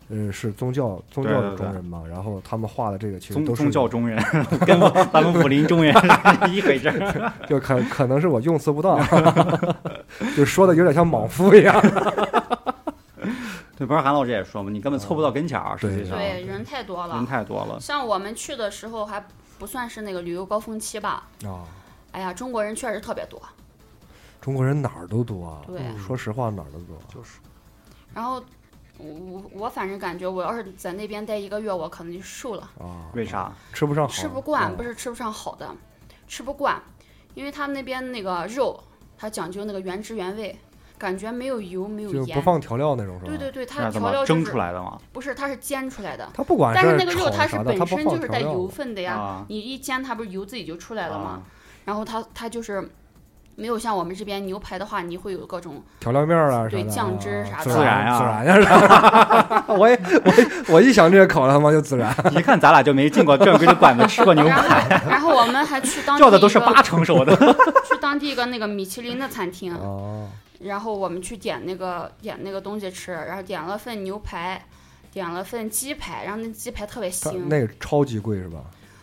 [0.09, 4.23] 呃，是宗教宗教的对对对中人嘛，然后他们画的这个其实宗都是宗教中人，
[4.67, 4.79] 跟
[5.13, 6.09] 咱们武林中人是
[6.55, 7.33] 一回事儿。
[7.49, 8.99] 就可可能是我用词不当，
[10.37, 11.81] 就说的有点像莽夫一样。
[13.77, 17.29] 对，不是韩老师也说嘛，你根本凑不到跟前儿，实际上对，人太多了人了。
[17.29, 17.79] 太多了。
[17.81, 19.23] 像我们去的时候还
[19.59, 21.25] 不算是那个旅游高峰期吧？
[21.45, 21.65] 啊，
[22.13, 23.41] 哎呀，中国人确实特别多。
[24.41, 25.61] 中国人哪儿都多啊。
[25.67, 26.97] 对说实话哪儿都多。
[27.13, 27.39] 就是
[28.15, 28.43] 然后
[28.99, 33.53] 我我我反正感觉，我要是在那边待一个月，我可能就瘦了，啊，为啥？
[33.73, 34.13] 吃不上好？
[34.13, 35.75] 吃不惯，不是是吃不上好的，
[36.27, 36.81] 吃不惯，
[37.35, 38.83] 因为他们那边那个肉，
[39.19, 40.59] 它讲究那个原汁原味，
[40.97, 42.43] 感觉没有油没有就不盐。
[42.43, 43.29] 放调料那种是吧？
[43.31, 44.99] 对对对，它调料蒸是出来的嘛？
[45.13, 46.31] 不是，它是煎出来的。
[46.33, 51.25] 它不管但是那个肉炒它是啥的，它不本身就是带油分的呀，啊你一煎它不是油自己就出来了吗？
[51.25, 51.43] 啊
[51.85, 52.91] 然后它它就是
[53.59, 59.65] 没有像我们这边牛排的话，你会有各种调料面儿啊对酱汁啥的孜然啊孜然呀。
[59.75, 62.15] 我也我我一想这个烤他妈就孜然。
[62.37, 67.35] 一看咱俩就没进过正规的馆子吃过牛排，然后我们还去当地叫的都是八成熟的。
[67.89, 70.29] 去当地一个那个米其林的餐厅，哦，
[70.61, 74.63] 然后我们去点那个点那个东西吃，然后点了份牛排，
[75.11, 78.59] 点了份鸡排，然后那鸡排特别腥，那个超级贵是吧？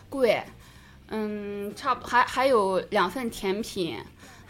[0.08, 0.40] 贵，
[1.08, 3.98] 嗯，差不还还有两份甜品，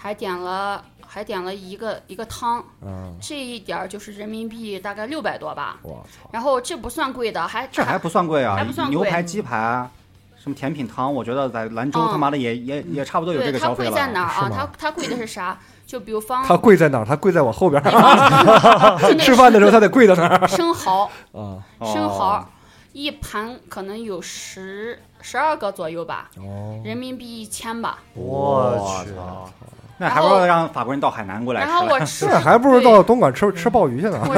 [0.05, 5.79] 还点了还点了一个一个汤，嗯，这一点儿就是人民币大概六百多吧。
[5.81, 9.89] 我操，然后这不算贵的，还这还不算贵啊还不算，贵牛排、鸡排，
[10.37, 13.91] 什么甜品汤，我觉得在兰州嗯他妈的也也也差不多有这个消费了。
[13.93, 14.51] 贵在哪儿啊？
[14.55, 15.59] 它它贵的是啥？
[15.87, 17.05] 就比如方它贵在哪儿？
[17.07, 18.99] 它贵在我后边儿。
[19.19, 20.45] 吃饭的时候它得贵在哪儿？
[20.47, 22.47] 生蚝，啊，生蚝哦
[22.93, 28.01] 一盘可能有十十二个左右吧，哦，人民币一千吧。
[28.13, 29.51] 我去，操
[29.99, 31.93] 那还不如让法国人到海南过来吃然后了。
[31.93, 34.19] 我 吃还不如到东莞吃吃鲍鱼去呢。
[34.27, 34.35] 我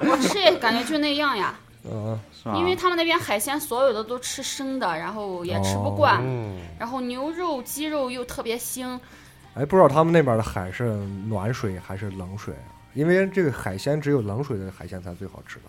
[0.10, 8.98] 我吃也感觉就那样呀，嗯，是因为他们那边海鲜所有的都吃生的，然后也吃不惯，嗯，然后牛肉、鸡肉又特别腥，
[9.54, 10.94] 哎，不知道他们那边的海是
[11.28, 12.74] 暖水还是冷水啊？
[12.94, 15.64] 因为这个海鲜只有冷水的海鲜才最好吃的，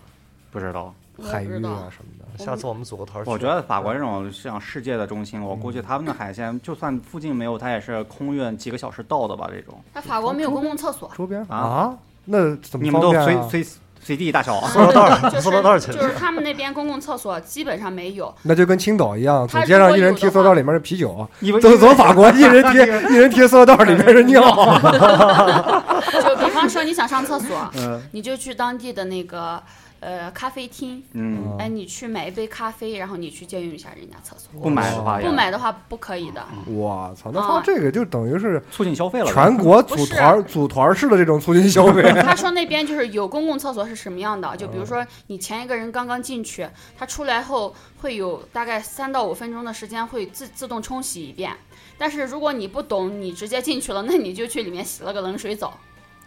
[0.50, 1.70] 不知道，我海芋不知道。
[1.70, 2.44] 啊什么的。
[2.44, 3.30] 下次我们组个团去。
[3.30, 9.48] 我觉得法国这种像世界的中心，我嗯估计他们的海鲜就算附近没有，它也是空运几个小时到的吧？
[9.52, 11.98] 这种那法国没有公共厕所，周边啊啊？
[12.24, 13.12] 那怎么你们都？
[13.24, 13.66] 随随
[14.00, 14.60] 随地大小。
[14.68, 22.78] 塑料袋塑料袋儿去是就是他们那边公共厕所基本上没有，那就跟青岛一样，它走街上一人提塑料袋里面是啤酒，你们走走法国 一人提
[23.12, 24.40] 一人提塑料袋里面是尿。
[26.22, 29.60] 就比方说你想上厕所，嗯你就去当地的那个
[30.00, 34.60] 呃咖啡厅，嗯，哎，你去买一杯咖啡，然后你去借用一下人家厕所。
[34.60, 39.32] 不买的话不买的话不可以的，我操，那啊他这个就等于是促进消费了。
[39.32, 42.02] 全国组团组团式的这种促进消费。
[42.22, 51.52] 他说那边就是有公共厕所是什么样的，就比如说你前一个人刚刚进去，他出来后会有大概三到五分钟的时间会自自动冲洗一遍。
[51.96, 55.76] 但是如果你不懂，你直接进去了，那你就去里面洗了个冷水澡。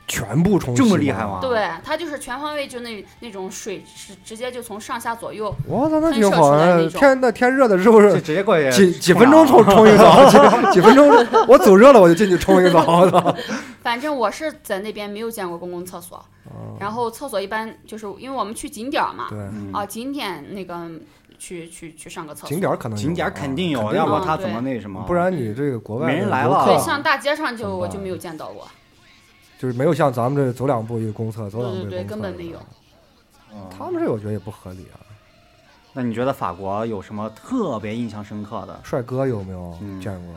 [0.08, 1.40] 全部冲洗这么厉害吗？
[1.42, 5.54] 对，它就是全方位，就那那种水是直接就从上下左右。
[5.68, 6.76] 我操，那挺好的。
[6.78, 11.10] 那种天那天热的时候是直接过去几 几分钟冲冲一澡，几几分钟
[11.48, 13.02] 我走热了我就进去冲一澡。
[13.02, 13.36] 我操！
[13.82, 16.24] 反正我是在那边没有见过公共厕所，
[16.80, 19.30] 然后厕所一般就是因为我们去景点嘛，
[19.72, 20.88] 啊，景点那个
[21.40, 22.50] 去去去上个厕所。
[22.50, 25.02] 景点可能景点肯定有，要不然他怎么那什么？
[25.08, 28.68] 不然你这个国外没人来了对，像大街上就我就没有见到过。
[29.62, 32.58] 就是没有像咱们这走两步一个公厕，走两步一个对对对公厕根本没有。
[33.54, 34.98] 嗯他们这我觉得也不合理啊。
[35.94, 38.80] 那你觉得法国有什么特别印象深刻的？
[38.84, 40.34] 帅哥有没有嗯见过？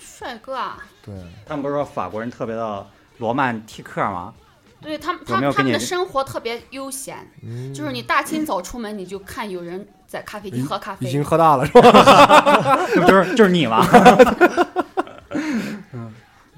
[0.00, 1.14] 帅哥啊，对，
[1.46, 2.84] 他们不是说法国人特别的
[3.18, 4.34] 罗曼蒂克吗？
[4.80, 12.86] 对他们有没有给你他他们的生活特别悠闲，嗯，就是你大清早出门你就看有人在咖啡厅喝咖啡已经，喝大了是吧？
[13.06, 13.86] 就是就是你吗？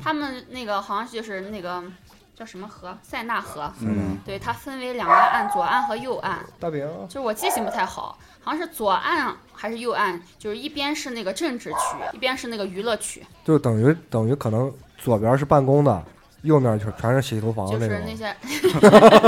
[0.02, 1.82] 他们那个好像就是那个
[2.34, 6.40] 叫什么河，塞纳河，嗯，对，它分为两个岸，左岸和右岸。
[6.58, 11.78] 大饼，就是我记性不太好，好像是左岸还是右岸，就是一边是那个政治区，
[12.12, 16.02] 一边是那个娱乐区，就等于等于可能左边是办公的，
[16.42, 18.34] 右面就全是洗头房就是，那些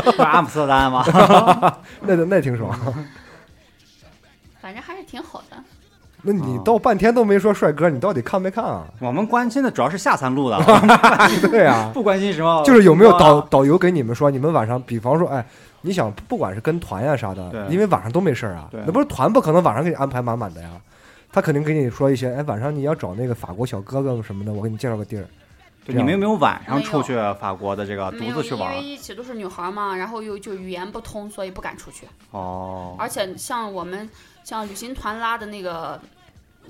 [0.03, 1.05] 不是阿姆斯特丹吗？
[2.03, 2.77] 那那挺爽。
[4.61, 5.63] 反正还是挺好的。
[6.27, 8.85] 那你到半天都没说帅哥，你到底看没看啊？
[8.99, 10.59] 我们关心的主要是下三路的，
[11.51, 12.63] 对呀、 不关心什么。
[12.65, 15.45] 就是有没有导导游给你们说，你们晚上，比方说，哎，
[15.83, 20.71] 你想不管是跟团呀啥的，因为晚上都没事儿啊，那不是团不可能晚上给你安排满满的呀，
[21.31, 25.25] 他肯定给你说一些，哎，晚上你要找那个法国小哥哥什么的，我给你介绍个地儿。
[25.85, 28.89] 对你们有没有晚上出去法国的这个独自去玩因为？
[28.89, 32.07] 一起都是女孩嘛，然后又就语言不通，所以不敢出去。
[32.31, 34.09] 哦，而且像我们
[34.43, 36.01] 像旅行团拉的那个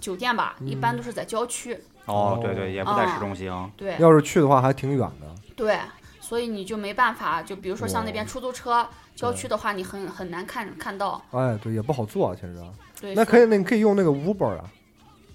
[0.01, 1.79] 酒店吧，一般都是在郊区。
[2.07, 3.51] 哦，对对，也不在市中心。
[3.77, 5.79] 对要是去的话还挺远的，对，
[6.21, 11.25] 所以你就没办法，就比如说像那边哦出租车，郊区的话你很很难看看到。
[11.31, 12.61] 哎，对，也不好坐，其实。
[13.01, 14.65] 对，那可以，那你可以用那个 Uber 啊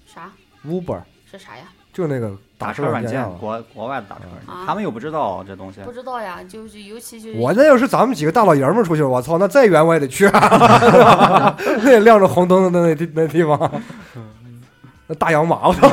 [0.06, 0.30] 啥
[0.66, 1.64] ，Uber 是啥呀？
[1.92, 3.28] 就那个打车车软件。
[3.38, 5.92] 国国外的打车软啊件，他们又不知道这东西不。
[5.92, 13.58] 知道呀，就是尤其就是我那要是咱们几个大老爷们儿出去，我操，那再远我也得去， 那亮着红灯的那地那地方，
[15.06, 15.88] 那大洋马，我操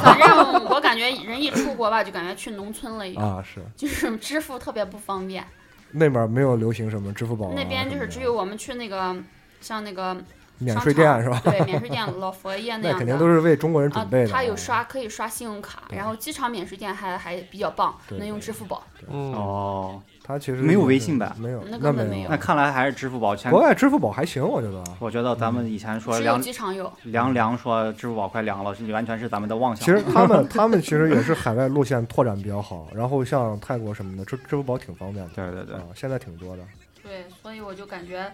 [0.00, 3.42] 反正我感觉人一出国吧，就感觉去农村了一样，啊！
[3.42, 5.44] 是 就是支付特别不方便。
[5.92, 9.16] 那边没有流行什么支付宝啊那边就是只有我们去那个
[9.60, 10.16] 像那个
[10.60, 11.40] 免税店是吧？
[11.42, 12.98] 对，免税店老佛爷那那样的。
[12.98, 18.82] 肯定都是为中国人准啊备的。，它有刷可以刷信用卡，然后机场免税店还还比较棒，能用支付宝。
[19.08, 23.60] 嗯，哦，他其实没有微信呗没有，那根本没有那看来还是支付宝全国。
[23.60, 24.84] 外支付宝还行，我觉得。
[24.98, 26.92] 我觉得咱们以前说只有凉机场有。
[27.04, 29.84] 凉凉说支付宝快凉了，是完全是咱们的妄想。
[29.84, 35.32] 其实他们他们其实也是海外路线拓展比较好，然后像泰国什么的，支支付宝挺方便的。
[35.34, 36.62] 对对对啊，现在挺多的。
[37.02, 38.30] 对，所以我就感觉，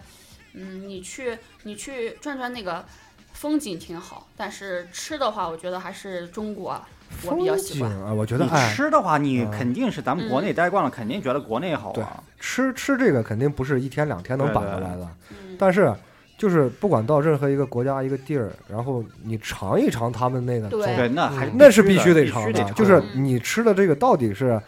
[0.57, 2.85] 嗯，你去你去转转那个
[3.33, 6.81] 风景挺好，但是吃的话，我觉得还是中国
[7.25, 7.91] 我比较喜欢。
[7.91, 12.23] 景啊，我觉得吃的话，你嗯肯定是咱们国内待惯了，肯定觉得国内好对啊。
[12.41, 15.95] 吃吃这个肯定不是一天两天能摆过来的，嗯，但是
[16.39, 24.61] 就是不管到任何一个国家一个地儿，然后你尝一尝他们那个对，那还嗯那是必须须得尝的，就是嗯你吃的这个到底是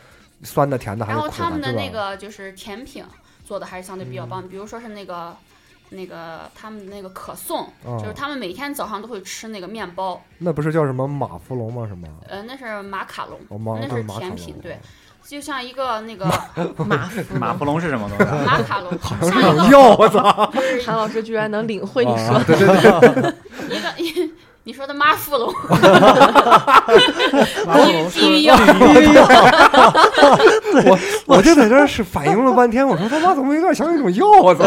[0.42, 1.46] 酸的、甜的还然是苦的，然？
[1.46, 3.04] 后他们的那个就是甜品
[3.44, 5.36] 做的还是相对比较嗯棒，比如说是那个
[5.90, 11.86] 那个他们那个可颂，啊就是他们每天早上都会吃那个面包，那不是叫什么马芙龙吗？
[11.88, 12.06] 什么？
[12.28, 13.38] 呃，那是马卡龙，
[13.80, 14.78] 那是甜品，对，
[15.24, 16.26] 就像一个那个
[16.84, 18.42] 马马芙龙是什么东西啊？
[18.46, 20.52] 马卡龙，好像像一个药，我操！
[20.84, 22.66] 韩老师居然能领会你说啊对对
[23.66, 24.32] 对，一个一。
[24.68, 25.50] 你说的妈富龙，
[27.64, 28.54] 马芙龙避孕药，
[30.84, 34.26] 我我就在这儿是反应了半天，我说他妈怎么有点像一种药？
[34.42, 34.64] 我操！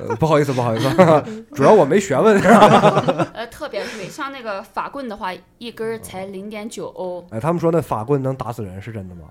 [0.00, 0.90] 呃不好意思，不好意思，
[1.54, 2.36] 主要我没学问。
[3.32, 4.08] 呃，特别贵。
[4.08, 9.22] 像那个法棍的话，一根儿才零点九欧，哎，他们说那法棍能打死人，是真的吗？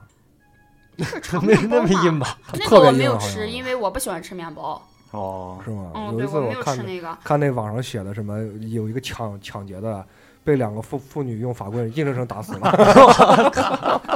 [1.03, 2.37] 是长没面包嘛那么硬吧？
[2.53, 4.81] 那特别个我没有吃，因为我不喜欢吃面包。
[5.11, 5.91] 哦，是吗？
[5.93, 7.17] 嗯，有一次对我没有看吃那个。
[7.23, 10.05] 看那网上写的什么，有一个抢抢劫的，
[10.43, 12.71] 被两个妇妇女用法棍硬生生打死了。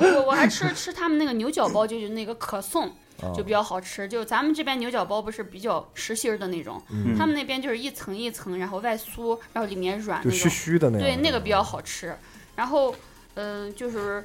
[0.00, 2.88] 我我还吃吃他们那个牛角包，就是那个可颂，
[3.22, 4.08] 啊就比较好吃。
[4.08, 10.50] 就咱们这边牛角包不是比较实心儿的那种，嗯他们那边就是一层一层，然后外酥，然后里面软就虚那种。
[10.50, 11.06] 虚的那样。
[11.06, 12.14] 对，那个比较好吃。
[12.56, 12.92] 然后，
[13.34, 14.24] 嗯、就是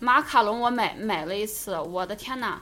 [0.00, 2.60] 马卡龙，我买买了一次，我的天呐！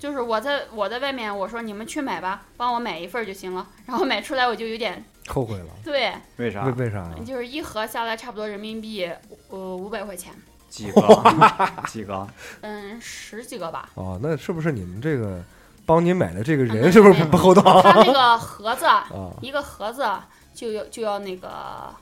[0.00, 3.66] 就是我在我在外面，我说你们去买吧，帮我买一份儿就行了。
[3.84, 5.66] 然后买出来我就有点后悔了。
[5.84, 6.72] 对，为啥为？
[6.72, 7.14] 为啥呀？
[7.24, 9.06] 就是一盒下来差不多人民币
[9.50, 10.32] 呃五百块钱，
[10.70, 11.24] 几个？
[11.86, 12.26] 几个？
[12.62, 13.90] 嗯，十几个吧。
[13.94, 15.38] 哦，那是不是你们这个
[15.84, 19.06] 帮你买的这个人嗯是不是不不厚道他那个盒子， 啊？
[19.42, 20.08] 一个盒子
[20.54, 21.94] 就要就要那个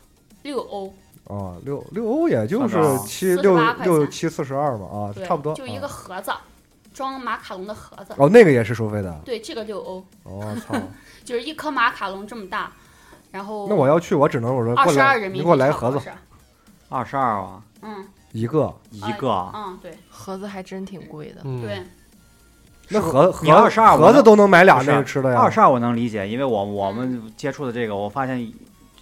[0.43, 5.53] 六欧，哦，六六欧也就是算吧48七六六七四十二嘛啊，对，差不多。
[5.53, 6.33] 就一个啊盒子，
[6.99, 8.13] 装马卡龙的盒子。
[8.17, 9.21] 哦，那个也是收费的。
[9.25, 10.75] 对，这个六欧，我操！
[11.25, 12.73] 就是一颗马卡龙这么大，
[13.31, 16.01] 然后那我要去，我只能我说，二十二人民币给我来盒子。
[16.89, 18.75] 二十二啊，嗯，一个。
[18.91, 19.29] 一个。
[19.55, 21.43] 嗯，对盒子还真挺贵的。
[21.45, 21.87] 嗯，对，
[22.89, 25.39] 那盒你盒二十二盒子都能买俩那个吃的呀。
[25.39, 28.53] 二十二我能理解，因为我我们接触的这个，我发现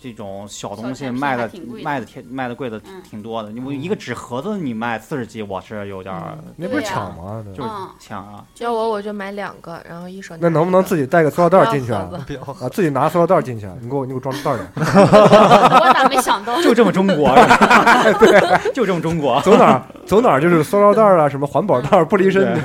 [0.03, 3.51] 这种小东西卖的挺贵的卖的挺卖的贵的嗯挺多的。
[3.51, 7.45] 你我一个纸盒子你卖四十几，我是有点儿那不是抢吗？
[7.57, 8.45] 就是嗯抢啊。
[8.59, 12.09] 要我我就买两个，然后一手那能不能自己己带个塑料袋儿进去啊？
[12.61, 14.63] 啊，自己拿塑料袋儿进去，你给我你给我装袋儿里。
[14.77, 16.61] 我咋没想到？
[16.63, 17.35] 就这么中国，
[18.19, 19.39] 对，就这么中国。
[19.43, 22.59] 走哪儿走哪儿就是塑料袋儿啊，什么环保袋儿不离身，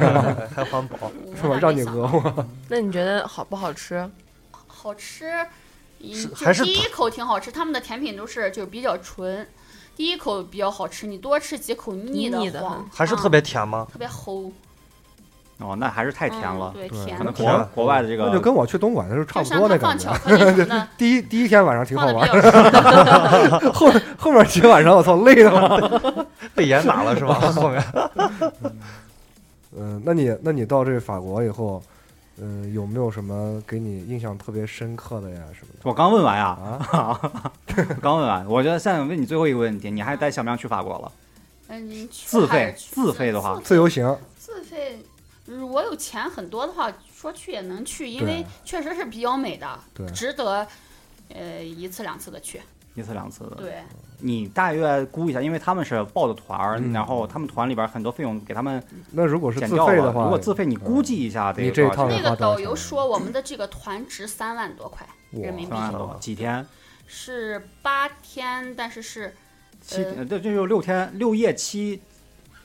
[0.56, 1.58] 还环保，是吧？
[1.62, 2.46] 让你讹我。
[2.70, 4.10] 那你觉得好不好吃？
[4.68, 5.26] 好吃，
[6.14, 9.48] 是还是第一口挺好吃，他们的甜品都是就是比较纯，
[9.96, 13.88] 第一口比较好吃，你多吃几口腻腻得慌还是特别甜吗？
[13.92, 14.52] 特别齁，
[15.60, 16.80] 哦，那还是太甜了嗯。
[16.80, 17.34] 对，对甜可能。
[17.34, 20.06] 国国外的这个那就跟我去东莞的时候差不多那像它放感觉。
[20.06, 22.28] 巧克力什么的， 第一第一天晚上挺好玩。
[23.72, 26.26] 后后面几个晚上我操累的慌。
[26.56, 27.36] 被严打了是吧？
[27.52, 27.84] 后面
[29.78, 31.82] 嗯，那你那你到这法国以后，
[32.38, 35.80] 嗯，有没有什么给你印象特别深刻的呀什么的？
[35.84, 36.48] 我刚问完呀，
[36.92, 37.52] 啊，
[38.02, 38.46] 刚问完。
[38.48, 41.12] 我觉得现在问你最后一个问题，你还带想不想去法国了？
[41.68, 45.00] 嗯，你去自费自费的话自由行，自费，
[45.46, 49.80] 如果有钱很多的话，说去也能去，因为确实是比较美的，
[50.14, 50.68] 值得，
[51.30, 52.62] 呃，一次两次的去。
[52.96, 53.56] 一次两次的。
[53.56, 53.84] 对，
[54.22, 58.82] 你大约估一下，因为他们是报的团儿，嗯然后他们团里边很多费用给他们
[59.12, 59.92] 那如果是减掉了。
[59.92, 66.66] 自费的话，如果自费，你估计一下得你这多少钱趟得花那个导游说我们的这个团值三万多块人民币三，万多几天？
[67.08, 69.36] 是八天，但是是
[69.82, 72.02] 七呃这这就六天六夜七，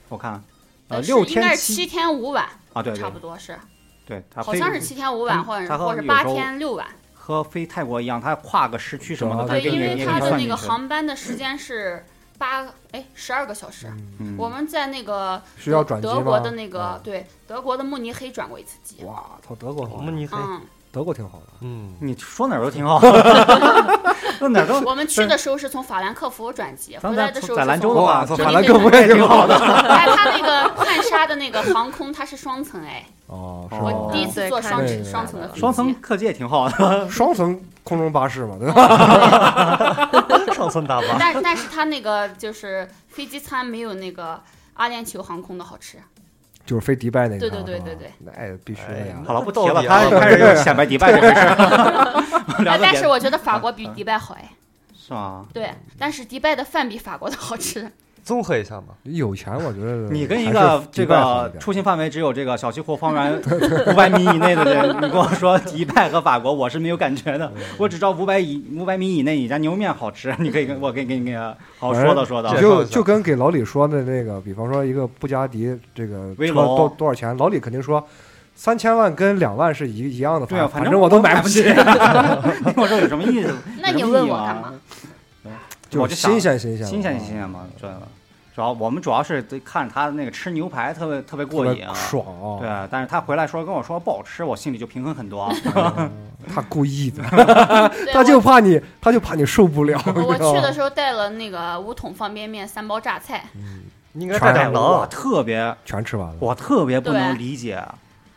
[0.09, 0.42] 我看
[0.88, 3.59] 呃六应该天是七天五晚，啊，对对差不多是，
[4.05, 6.87] 对，他好像是七天五晚，嗯或者或者八天六晚。
[7.27, 10.56] 和飞泰国一样，它跨个时区什么的，啊对，它给你因为也给它的那个。
[10.56, 12.06] 航班的时间是
[12.38, 13.92] 八哎十二个小时。
[14.38, 16.14] 我们在那个需要转机吗？
[16.14, 19.02] 德国的那个啊对德国的慕尼黑转过一次机。
[19.02, 20.60] 哇，操，德国好我，们你可以，嗯，
[20.97, 21.44] 德国挺好的。
[21.61, 22.99] 嗯，你说哪儿都挺好，
[24.40, 24.81] 那哪儿都。
[24.81, 29.55] 我们去的时候是从法兰克福转机，回来的时候在兰州的话，从法兰克福也挺好的。
[29.59, 35.61] 哎，他那个汉莎的那个航空它是双层哎，哦，我第一次坐双层双层的飞机。
[35.61, 37.07] 双层客机也挺好的。
[37.13, 40.09] 双层空中巴士嘛，对吧？
[40.57, 41.17] 双层大巴。
[41.21, 44.40] 但但是它那个就是飞机餐没有那个
[44.73, 45.99] 阿联酋航空的好吃。
[46.67, 49.23] 就是飞迪拜那个，对对对对对，那哎必须的呀。
[49.27, 51.54] 好了，不提到了，他开始又显摆迪拜这回事儿。
[52.62, 54.50] 聊哎，个别的但是我觉得法国比迪拜好哎。
[54.94, 55.46] 是吗？
[55.54, 57.90] 对，但是迪拜的饭比法国的好吃。
[58.27, 63.40] 综合一下嘛，有钱，我觉得 你跟一个这个出行范围只有这个小西湖方圆
[63.87, 67.52] 五百米以内的人，你跟我说迪拜和法国，我是没有感觉的。
[67.79, 72.52] 我只知道五百以五百米以内你家牛面好吃， 你可以跟我可以给你给好好说道说道。
[72.56, 76.77] 就就跟给老李说的那个，比方说一个布加迪这个车威龙。
[76.77, 78.04] 多多少钱，老李肯定说
[78.56, 83.54] 三千万跟两万是一一样的，对啊，反正我都买不起， 你跟我说有什么意思？
[83.81, 84.72] 那你问我干嘛？
[85.93, 88.03] 我就想新鲜新鲜新鲜新鲜嘛，对了。
[88.55, 92.59] 主要我们主要是看着他那个吃牛排特别特别过瘾，爽啊！
[92.59, 95.53] 对，但是他回来说跟我说不好吃，我心里就平衡很多。
[95.99, 96.11] 嗯
[96.55, 97.23] 他故意的
[98.15, 100.01] 他就怕你，他就怕你受不了。
[100.07, 103.45] 我去的时候带了那个五桶方便面、三包榨菜。
[103.55, 103.83] 嗯
[104.15, 105.09] 应该带点我馕。
[105.09, 107.83] 特别全吃完了，我特别不能理解，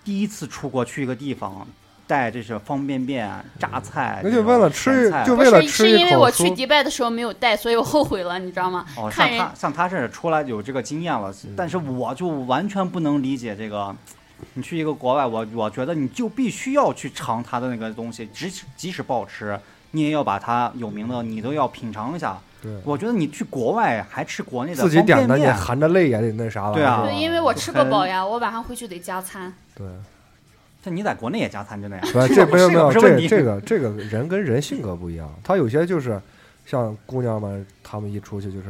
[0.03, 1.65] 第一次出国去一个地方，
[2.09, 3.29] 带这是方便面、
[3.59, 8.83] 榨菜，那就为了吃菜就为了，吃一口是因为我去迪拜的时候没有带，所以我后悔了，你知道吗？
[8.97, 13.95] 哦，像他像他是出来有这个经验了，但是我就完全不能理解这个。
[14.53, 19.59] 你去一个国外，我我觉得你就必须要去尝它的那个东西，即使即使不好吃，
[19.91, 22.39] 你也要把它有名的你都要品尝一下。
[22.61, 26.73] 对我觉得你去国外还吃国内的自己方便点的，你面，含着泪也得那啥了。
[26.73, 29.53] 对啊对，因为我吃不饱呀，我晚上回去得加餐。
[29.75, 29.85] 对
[30.81, 32.03] 这你在国内也加餐真的呀？
[32.13, 36.19] 对，这 没有是没有，这这个这个人跟人性格不一样，他有些就是
[36.65, 38.67] 像姑娘们，她们一出去就是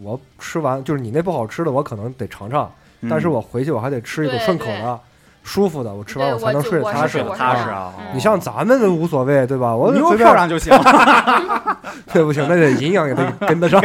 [0.00, 5.00] 我吃完就是你那不好吃的，我可能得尝尝，嗯但是我回去我还得吃一口顺口的、
[5.42, 7.92] 舒服的，我吃完我才能睡得踏实踏实啊。
[7.98, 9.74] 嗯你像咱们都无所谓，对吧？
[9.74, 10.72] 我随便漂亮就行。
[12.12, 13.80] 对不行，那得营养也得跟得上，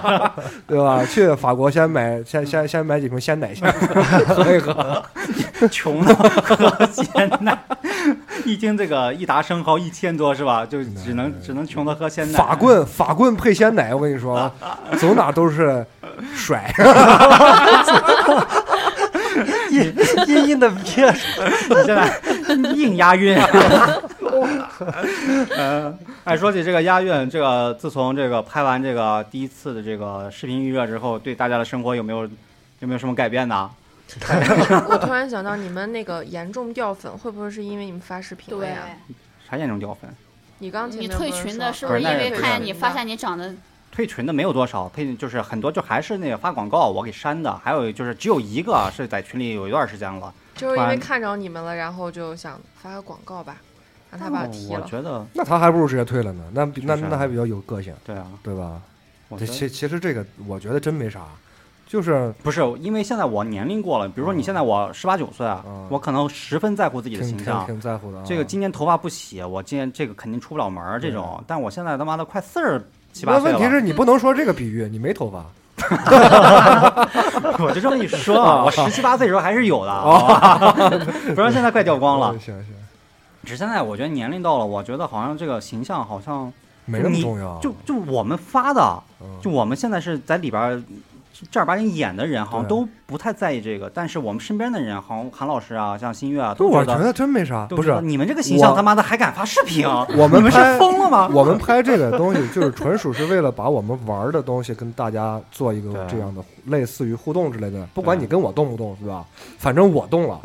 [0.66, 1.02] 对吧？
[1.06, 3.70] 去法国先买先先先买几瓶鲜奶先
[4.26, 5.02] 喝一喝，
[5.70, 7.56] 穷的喝鲜奶，
[8.44, 10.66] 一听这个一达生蚝一千多是吧？
[10.68, 12.38] 就只能只能穷的喝鲜奶。
[12.38, 14.50] 法棍法棍配鲜奶，我跟你说，
[14.98, 15.84] 走哪都是
[16.34, 16.70] 甩。
[19.72, 19.94] 阴
[20.28, 21.12] 阴阴的憋着，
[21.68, 22.20] 你现在
[22.74, 23.38] 硬押韵。
[25.56, 32.22] 嗯，哎，说起这个押韵，这个自从这个拍完这个第一次的这个视频预热之后，对大家的生活有没有
[32.80, 33.70] 有没有什么改变呢？
[34.88, 38.76] 我突然想到，你们那个严重掉粉，会不会是因为你们发视频了对，呀？
[39.48, 40.10] 啥严重掉粉？
[40.58, 43.54] 你刚前你退群的是不是因为看见你发现你长得
[43.92, 50.32] 退群的没有多少，退就是很多，就还是那个发广告我给删的，还有就是只有一个是在群里有一段时间了。
[50.56, 53.58] 就是因为看着你们了，然后就想发个广告吧，
[54.10, 54.80] 让他把我踢了。
[54.82, 58.80] 我觉得那他还不如直接退了呢，那比那那还比较有个性，对啊，对吧？
[59.28, 61.20] 我这其其实这个我觉得真没啥，
[61.86, 67.64] 就是不是因为现在我年龄过了，比如说你现在我十八九岁啊嗯，我可能十分在乎自己的形象。
[67.66, 68.24] 挺在乎的啊。
[68.26, 71.42] 这个今年头发不洗，我今年这个肯定出不了门儿这种。
[71.46, 75.44] 但我现在他妈的快四十七八那岁了，问题是你不能说这个比喻，你没头发。
[77.58, 79.92] 我就这么一说啊，我十七八岁的时候还是有的，
[81.34, 82.30] 不然现在快掉光了。
[82.36, 82.40] 嗯。
[82.40, 82.66] 行行，
[83.44, 86.52] 只是现在我觉得年龄到了，我觉得好像这个形象好像
[86.84, 87.58] 没那么重要。
[87.60, 89.26] 就就我们发的，嗯。
[89.42, 90.82] 就我们现在是在里边儿
[91.50, 93.88] 正儿八经演的人，好像都不太在意这个。
[93.92, 99.86] 但是我们身边的人，好像韩老师啊，像新月啊，都我觉得真没啥，不是你们这个形象他妈的还敢发视频？
[100.16, 101.28] 我们是拍疯了吗？
[101.34, 109.24] 我们拍这个东西，就是纯属是为了把我们玩的东西跟大家做一个这样的类似于互动之类的，不管你跟我动不动，是吧？
[109.58, 110.40] 反正我动了，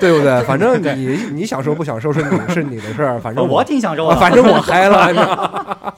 [0.00, 0.42] 对不对？
[0.44, 5.94] 反正你你享受不享受是你是你的事儿，反正我挺享受的，啊反正我嗨了，你知道吗？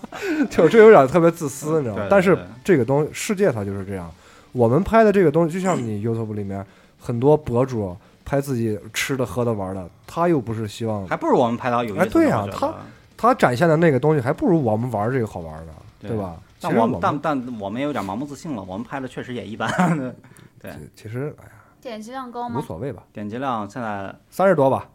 [0.50, 2.02] 就这有点特别自私，你知道吗？
[2.10, 4.10] 但是这个东西，世界它就是这样。
[4.56, 6.64] 我们拍的这个东西，就像你 YouTube 里面
[6.98, 12.04] 很多博主拍自己吃的、喝的、玩的，他又不是希望还不如我们拍到有意思。
[12.04, 12.74] 哎对呀他
[13.16, 16.36] 他展现的那个东西，还不如我们玩这个好玩的，对对吧？
[16.58, 19.68] 其但我们我们但但我们也有点盲目自信了，我们拍的确实也一般。
[20.58, 21.50] 对，其其实哎呀
[21.82, 22.62] 点击量高吗无？
[22.66, 24.88] 所谓吧，点击量现在三十多吧，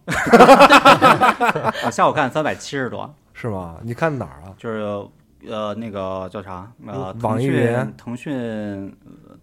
[1.86, 3.78] 我 下午看三百七十多，是吗？
[3.84, 4.54] 你看哪儿啊？
[4.58, 5.08] 就是
[5.48, 8.96] 呃那个叫啥呃嗯腾讯网易云腾讯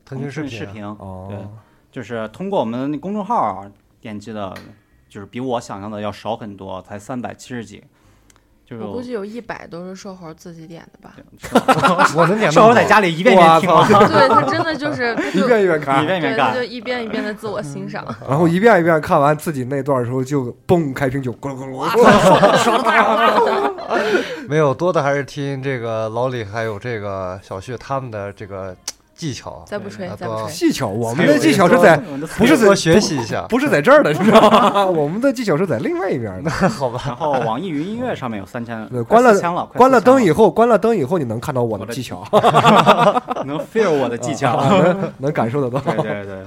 [0.09, 1.50] 腾讯视频视频对哦，
[1.92, 3.66] 就是通过我们那公众号
[4.00, 4.54] 点击的，
[5.09, 7.84] 就是比我想象的要少很多，才三百七十几。
[8.64, 11.16] 就是我估计有一百都是瘦猴自己点的吧。
[12.14, 13.88] 我能点瘦猴在家里一遍一遍听吗？
[13.88, 18.04] 对他真的就是 他一遍一遍看一，遍一遍看就一遍一遍的自我欣赏。
[18.28, 22.04] 然后一遍一遍看完自己那段的时候，就嘣开瓶酒，咕噜咕噜咕噜。
[24.46, 28.76] 没有多的还是听这个老李还有这个小旭他们的这个
[29.19, 30.53] 技巧，再不吹，啊再不吹。
[30.53, 31.97] 技巧，我们的技巧是在
[32.39, 34.87] 不是在学习一下，不是在这儿的，你知道吗？
[34.87, 36.49] 我们的技巧是在另外一边的。
[36.51, 37.03] 好吧？
[37.05, 42.25] 然后网易云音乐上面有三千对，关了关了灯以后，关了灯以后，你能看到我我的的技巧，
[43.45, 44.53] 能 feel 我的技巧。
[44.53, 45.81] 啊 能能感受得到。
[45.81, 46.45] 对对对，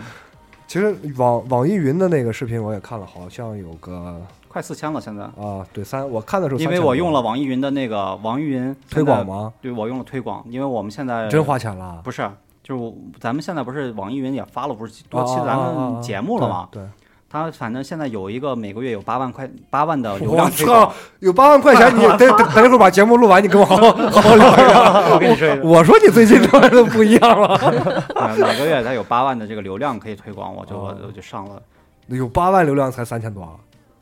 [0.66, 4.16] 其实网网易云的那个视频我也看了，好像有个
[4.48, 5.24] 快四千了现在。
[5.24, 9.26] 啊，对三，我看的时候因为我用了网易云的那个网易云推广？
[9.26, 9.52] 吗？
[9.62, 12.30] 对，我用了推广，因为我们现在真花钱了，不是，
[12.72, 16.70] 就咱们现在不是网易云也发了不是多期啊咱们节目了吗？
[16.72, 16.82] 对，
[17.30, 25.14] 他反正现在有一个每个月有八万块八万的流量推广操。，有八万块钱，你等等等一会儿把节目录完，你跟我好好 好好聊一聊。
[25.14, 27.56] 我跟你说，我说你最近状态都不一样了，
[28.16, 31.62] 呃每个月他有八万的这个流量可以推广，我就我就上了，
[32.08, 33.60] 有八万流量才三千多，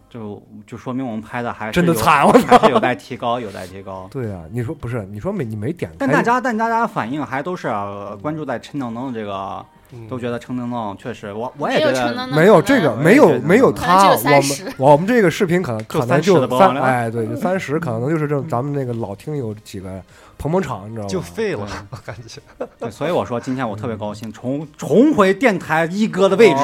[0.09, 2.57] 就就说明我们拍的还是有真的惨，我操！
[2.57, 4.07] 还是有待提高，有待提高。
[4.11, 5.05] 对啊，你说不是？
[5.05, 9.63] 你说没你没点开，但大家但大家的反应还都是、呃关注在陈能能的这个，
[10.09, 14.43] 都觉得陈能能确实，我我也觉得没有这个，没有没有他，我们
[14.77, 16.43] 我们这个视频可能可能就
[16.81, 19.89] 哎，对，就三十，可能就是这咱们那个老听友几个
[20.37, 21.09] 捧捧场，你知道吗？
[21.09, 22.39] 就废了，我感觉。
[22.77, 26.59] 对，所以我说今天我特别高兴，重重回电台一哥的位置。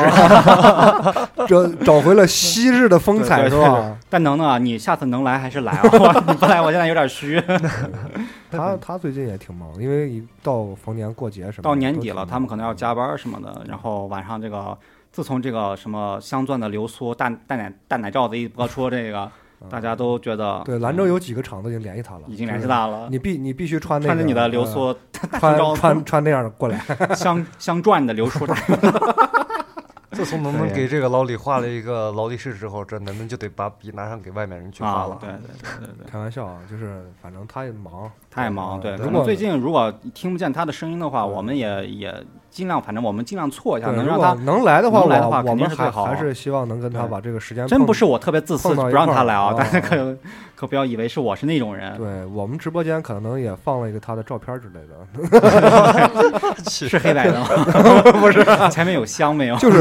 [1.47, 3.97] 这找回了昔日的风采，是吧？
[4.09, 6.23] 但能能啊，你下次能来还是来啊？
[6.27, 7.41] 你 不来，我现在有点虚。
[8.57, 14.77] 他他最近也挺忙，因为一到逢年过节什么的，到年底了，他们可能要加班什么的，然后晚上这个，
[15.11, 19.31] 自从这个什么镶钻的流苏大大奶大奶罩子一播出，这个
[19.69, 24.93] 大家都觉得对兰州有几个厂子已经联系他了，已经联系他了，你必你必须穿那个穿着你的流呃苏
[25.31, 26.77] 大穿穿穿那样的过来，
[27.15, 28.55] 镶镶钻的流苏大，
[30.11, 36.07] 自从能能给这个老李画了一个劳力士之后，这能能就得把笔拿上给外面人去画了。，啊对对对对对。
[36.09, 38.95] 开玩笑啊，就是反正他也忙，太忙，对。
[38.97, 42.13] 如果最近如果听不见他的声音的话，我们也也
[42.49, 44.33] 尽量，反正我们尽量错一下，能让他。
[44.43, 50.17] 能来的话，能来的话肯定是最好还是希望能跟他把这个时间真不是我特别自私不让他来啊，哦大家可
[50.53, 57.47] 可不要以为是我是那种人，对我们直播间可能也放了一个他的照片之类的， 是黑白的吗？
[58.19, 59.55] 不是，前面有香没有？
[59.55, 59.79] 就是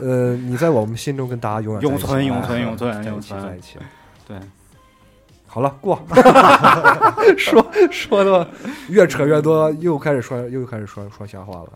[0.00, 3.78] 呃，你在我们心中跟大家永远永存永哎存永存永存在一起。
[4.26, 4.36] 对，
[5.54, 5.96] 好了，过。
[7.38, 8.44] 说说的
[8.88, 11.68] 越扯越多，又开始说又开始说说瞎话了。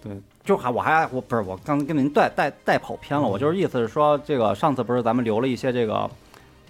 [0.00, 0.12] 对，
[0.44, 6.08] 就还我还我不是我刚跟您带带带跑偏了，我就是意思是说，这个上次不是咱们留了一些这个，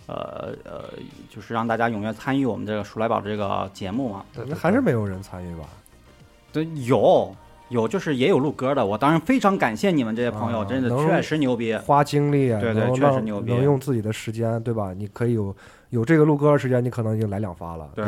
[0.07, 0.85] 呃呃，
[1.29, 4.25] 就是让大家踊跃参与我们这个鼠来宝这个节目嘛？
[4.35, 5.65] 对那还是没有人参与吧？
[6.51, 7.31] 对，有
[7.69, 11.77] 有，就是也有录歌的，我当然非常感谢你们这些朋友，啊真的确实牛逼。
[11.77, 14.93] 花精力啊，对对确实牛逼能用自己的时间，对吧？
[14.97, 15.55] 你可以有
[15.91, 18.05] 有这个录歌的时间，你可能已经来两发了，对？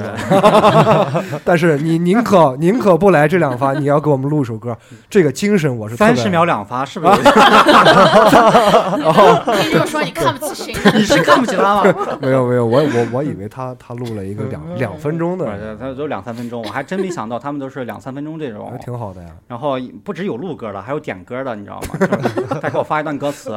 [1.45, 4.77] 但是你宁可宁可不来这两发，你要给我们录一首歌，
[5.09, 9.53] 这个精神我是三十秒两发，是不是然后？
[9.63, 10.91] 你这么说你看不起谁？
[10.99, 11.95] 你是看不起他吗？
[12.21, 18.79] 没有没有，我我我以为他他录了一个两两分钟的，他都两三分钟，我还真没想到他们都是两三分钟这还种。
[18.85, 19.29] 挺好的呀。
[19.47, 21.89] 然后不只有录歌的，还有点歌的，你知道吗？
[22.61, 23.55] 他给我发一段歌词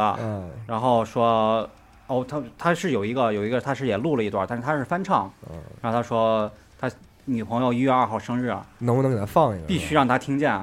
[0.68, 1.68] 然后说，
[2.10, 6.90] 哦，他他是有一个有一个他是也录了一段，但是他是翻唱，嗯，然后他说他
[7.26, 9.68] 女朋友一月二号生日，能不能给他放一个？
[9.68, 10.60] 必须让他听见。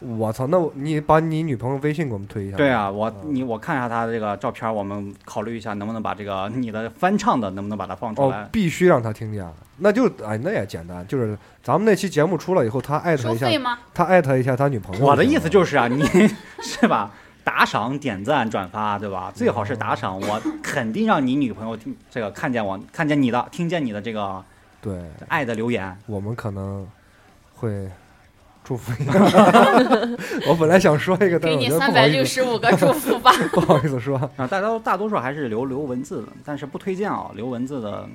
[0.00, 2.56] 我操，那我你把你女朋友微信给我们推一下。
[2.56, 8.48] 对，啊，我嗯你我看一下他的这个照片，我们考虑一下能不能把这个你的翻唱的能不能把它放出哦来，。
[8.50, 9.46] 必须让他听见。
[9.76, 13.78] 那就哎，那也简单，就是咱们那期节目出了以后，他艾特一下收费，吗？
[13.92, 15.06] 他艾特一下他女朋友。
[15.06, 16.02] 我的意思就是啊，你
[16.62, 17.12] 是吧？
[17.42, 19.32] 打赏、点赞、转发，对吧？
[19.34, 24.42] 最好是打赏，我肯定让你女朋友听这个看见我，看见你的，听见你的这个
[24.80, 25.96] 对，爱的留言。
[26.06, 26.86] 我们可能
[27.54, 27.88] 会
[28.62, 29.12] 祝福一下。
[30.48, 33.30] 我本来想说一个，但是给你三百六十五个祝福吧。
[33.52, 38.08] 不好意思说，啊，大多大多数还是留留文字的，但是不推荐啊，留文字的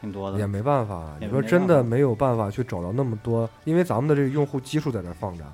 [0.00, 0.46] 挺多的也。
[0.46, 1.04] 没办法。
[1.20, 5.44] 你说真的没有办法去找到那么多，因为咱们的这个用户基数在这儿放着。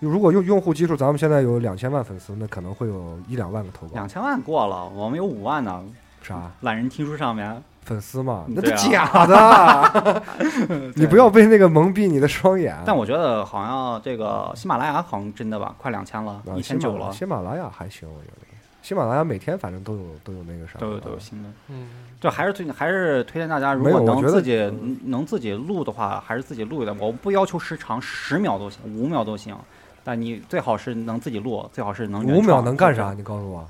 [0.00, 4.08] 如果用用户基数，咱们现在有两千万粉丝，那可能会有一两万个投稿两。
[4.08, 5.82] 千万过了，我们有五万呢。
[6.22, 8.44] 啥懒人听书上面，粉丝嘛？
[8.48, 10.22] 那对是啊假的，
[10.96, 12.76] 你不要被那个蒙蔽你的双眼。
[12.84, 17.12] 但我觉得好像这个喜马拉雅好像真的吧，快两千了，啊一千九了。
[17.12, 18.46] 喜马拉雅还行，我觉得。
[18.82, 21.48] 喜马拉雅每天反正都有都有那个啥，都有都有啊新的。
[21.68, 21.88] 嗯，
[22.20, 24.72] 就还是推还是推荐大家，如果能自己
[25.04, 26.96] 能自己录的话，还是自己录一点。
[27.00, 29.56] 我不要求时长，十秒都行，五秒都行。
[30.06, 33.12] 但你最好是能自己录，最好是能原五秒能干啥？？
[33.12, 33.68] 你告诉我，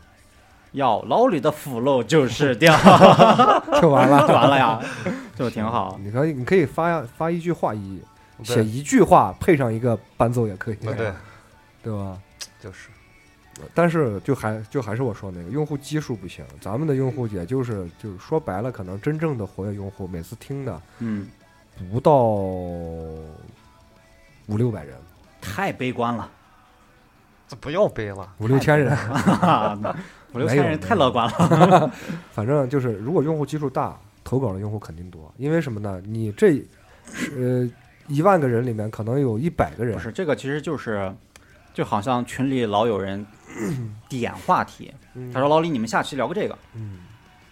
[0.72, 2.76] 要老李的腐肉就是掉，
[3.80, 4.78] 就完了， 就完了呀，
[5.34, 5.98] 就挺好。
[5.98, 8.02] 你可以，你可以发发一句话一
[8.44, 11.12] 写一句话，配上一个伴奏也可以，对对，
[11.82, 12.18] 对吧？
[12.60, 12.90] 就是。
[13.72, 21.26] 但是就还就还是我说那个用户基数不行，咱们的用户也就是就是说白了，可能真正的活跃用户每次听的嗯，
[21.90, 22.14] 不到
[24.46, 24.94] 五六百人，
[25.46, 26.28] 太悲观了，
[27.46, 28.96] 这不要背了，五六千人，
[30.34, 31.90] 五六千人太 乐观了。
[32.32, 36.02] 反正就是如果用户基数大，投稿的用户肯定多，因为什么呢？
[36.04, 36.60] 你这
[37.36, 37.70] 呃
[38.08, 41.14] 一万个人里面可能有一百个人不是这个，其实就是
[41.72, 43.24] 就好像群里老有人
[44.08, 46.98] 点话题，嗯他说老李，你们下期聊个这个，嗯，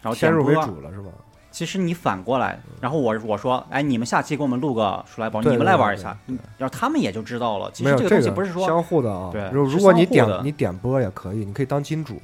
[0.02, 1.10] 然后先入为主了是吧？
[1.54, 6.18] 其实你反过来，然后我我说，哎，你们下期给我们录个出来宝，对你们来玩一下
[6.58, 7.70] 然后他们也就知道了。
[7.72, 9.30] 其实这个东西不是说，相互的啊。
[9.30, 12.20] 对如果你点你点播也可以，你可以当金主。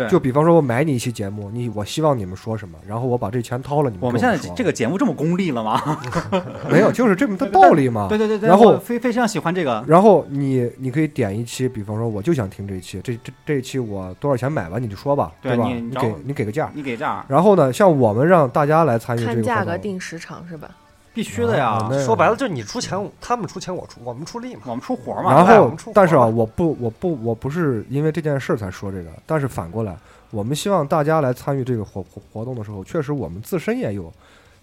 [0.00, 5.98] 对，就比方说，我买你一期节目，你我希望你们说什么，然后我把这钱掏了，你们我们现在这个节目这么功利了吗？
[6.70, 8.06] 没有，就是这么的道理嘛。
[8.08, 15.32] 对对对对，然后非非常喜欢这个，然后你你可以点一期，比方说我就想听这一期，这这这一期我多少钱买完你就说吧，吧？
[15.42, 16.70] 对你你给你给个价。
[16.72, 20.68] 你给价然后呢，像我们让大家来参与这看个活动，价格定时长是吧？
[21.12, 24.62] 必须的呀，说白了就是你出钱，他们出钱，我出，我们出力嘛。
[24.66, 25.32] 我们出活嘛。
[25.34, 29.96] 然后但是啊，我不，我不，我不是因为这件事儿才说这个，但是反过来，
[30.30, 34.12] 我们希望大家来参与这个活活活动的时候，确实我们自身也有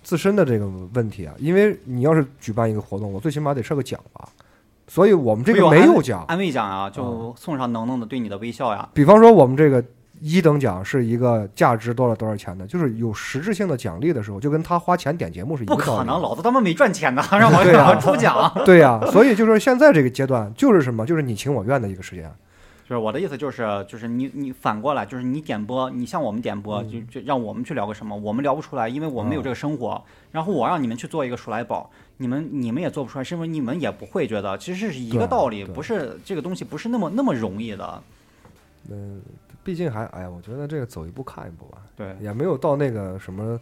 [0.03, 1.33] 自身的这个问题啊。
[1.37, 4.29] 因为你要是举办一个活动，我最起码得设个奖吧，
[4.87, 6.23] 所以我们这个没有奖。
[6.29, 8.87] 安慰奖啊，就嗯送上能能的对你的微笑呀。
[8.93, 9.83] 比方说，我们这个
[10.19, 18.51] 一等奖是一个价值多少多少钱的，就是有实质性的奖励的时候，就跟他花钱点节目是一个不可能，老子他妈没赚钱呢，让我对啊让 我出奖。
[18.65, 22.31] 对呀、所以就是现在这个阶段，就是什么，就是你情我愿的一个时间。
[22.89, 30.01] 就是我的意思，就是就是你你反过来，就是你点播，你向我们点播，就就让我们去聊个什么，我们聊不出来，因为我们没有这个生活。
[30.31, 38.01] 然后我让你们去做一个鼠来宝，你们你们也做不出来，是因为你们也不会觉得，其实是一个道理，不是这个东西不是那么那么容易的。
[38.89, 39.21] 嗯，
[39.67, 43.59] 毕竟还，哎呀，我觉得这个走一步看一步吧，对，也没有到那个什么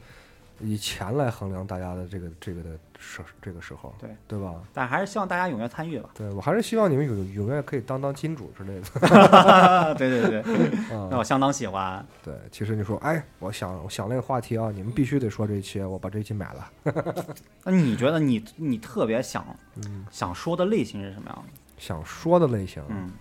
[0.60, 4.54] 以钱来衡量大家的这个这个的时这个时候，对对吧？
[4.72, 6.12] 但还是希望大家踊跃参与吧。
[6.14, 7.12] 对我还是希望你们有
[7.44, 11.18] 踊跃可以当当金主之类的对对对对，那啊。
[11.18, 12.06] 我相当喜欢。
[12.24, 16.72] 对，其实你说，哎，我想我想那个话题啊，你们必须得说这一期，我把这一期买了。
[17.66, 19.44] 那你觉得你你特别想
[19.88, 21.60] 嗯，想说的类型是什么样的？
[21.80, 23.12] 想说的类型，嗯，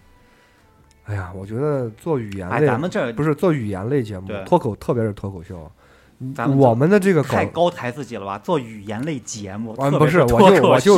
[1.04, 5.70] 哎呀，我觉得做语言哎，类咱们这不是做语言类节目，脱口特别是脱口秀，
[6.34, 8.38] 咱们我们的这个搞太，高抬自己了吧？
[8.38, 10.94] 做语言类节目，啊不是我就我就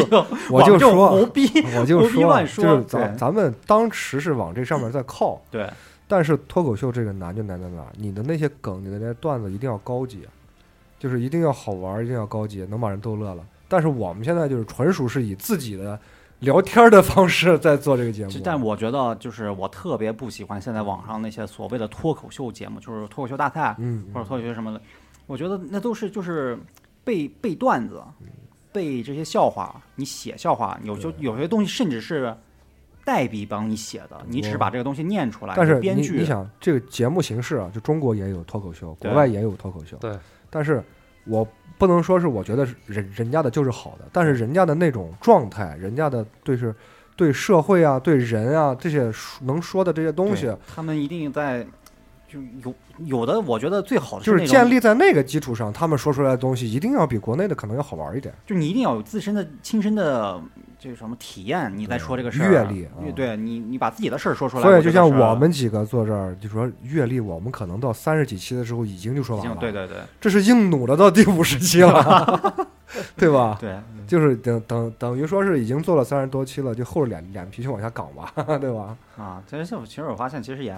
[0.50, 5.68] 我就说胡逼，我就说，就是咱咱们当时是往这上面在靠，对，
[6.06, 7.88] 但是脱口秀这个难就难在哪儿？
[7.96, 10.20] 你的那些梗，你的那些段子一定要高级，
[11.00, 13.44] 就是一定要好玩，一定要高级，能把人逗乐了。
[13.66, 15.98] 但是我们现在就是纯属是以自己的
[16.40, 24.80] 聊天的方式在做这个节目，但我觉得就是我特别不喜欢现在网上那些所谓的脱口秀节目，就是脱口秀大赛嗯，或者脱口秀什么的，
[25.26, 26.58] 我觉得那都是就是
[27.04, 28.02] 背背段子，
[28.72, 32.36] 背这些笑话，你写笑话，有就有些东西甚至是
[33.04, 36.12] 代笔帮你写的，你只是把这个东西念出来，但是编剧。
[36.12, 40.12] 你你想这个节目形式啊，就中国也有脱口秀，国外也有脱口秀，对，
[40.50, 40.84] 但是
[41.26, 41.46] 我
[41.78, 46.74] 不能说是我觉得是人人家的就是好的，但是人家的那种状态，人家的对是
[47.14, 51.66] 对社会啊、对人啊这些说能说的这些东西，他们一定在
[52.28, 52.74] 就有
[53.04, 58.34] 有的，我觉得最好的就是建立在那个基础上，他们说出来的东西一定要比国内的可能要好玩一点。
[58.46, 60.40] 就你一定要有自身的亲身的
[60.86, 72.68] 这个什么体验，你再对说这个事儿，阅历啊对你你把自己的事儿说出来，所以就像我们几个坐这儿，就说阅历，我们可能到三十几期的时候已经就说完了，对对对这是硬弩了到第五十期了，
[73.18, 73.58] 对吧？
[73.60, 73.76] 对，
[74.06, 78.96] 就是等等等于说是已经做了三十多期了，就厚着脸脸皮去往下岗吧，对吧？
[79.18, 80.72] 啊，其实其实我发现其实也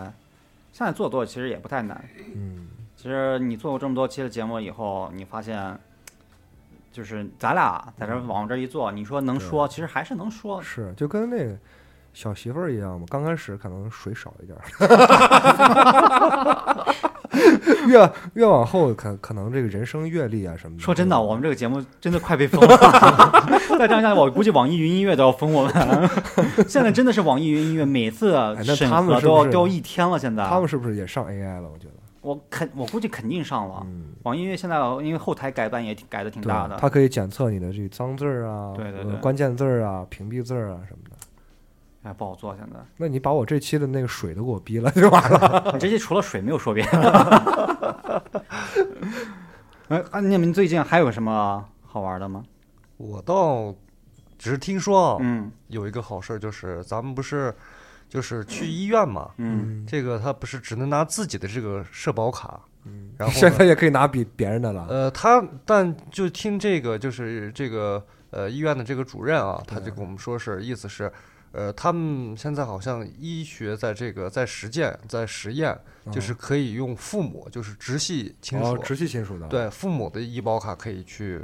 [0.72, 2.02] 现在做多其实也不太难。
[2.34, 5.78] 嗯，其实你做过这么多期的节目以后，你发现
[6.90, 10.60] 就是咱俩在这儿往这儿一坐，你说能说，其实还是能说。
[10.62, 11.56] 是就跟那个
[12.12, 14.64] 小媳妇儿一样嘛，刚开始可能水少一点儿，
[17.86, 20.82] 越越往后，可可能这个人生阅历啊什么的。
[20.82, 22.76] 说真的，我们这个节目真的快被封了。
[23.78, 25.72] 再这样下去，我估计网易云音乐都要封我们。
[26.66, 28.32] 现在真的是网易云音乐每次
[28.64, 30.18] 审核都要都要一天了。
[30.18, 31.68] 现在他们是不是也上 AI 了？
[31.72, 31.94] 我觉得，
[32.28, 33.80] 我肯我估计肯定上了。
[33.86, 41.16] 嗯，网易音乐现在因为后台改版也挺改的挺大的，它可以检测你的这脏字儿啊，对对对呃关键字儿啊，屏蔽字儿啊什么的。
[42.02, 42.54] 哎不好做。
[42.56, 45.70] 现在那你把我这期的那个水都给我逼了就完了。
[45.74, 48.22] 你这期除了水没有说别的。
[49.88, 52.44] 哎，啊你们最近还有什么好玩的吗？
[52.98, 53.74] 我倒
[54.36, 57.54] 只是听说啊，嗯有一个好事儿，就是咱们不是
[58.08, 64.86] 就是去医院嘛，嗯，这个他不是只能拿自己的这个社保卡，嗯，然后现在也可以拿比别人的了。
[64.88, 71.12] 呃，他但就听这个就是这个呃医院的这个主任啊，他就跟我们说是意思是。
[71.50, 75.76] 呃，他们现在好像医学在这个在实践在实验，
[76.12, 81.40] 就是可以用父母，就是直系亲属，哦，直系亲属的，，对父母的医保卡可以去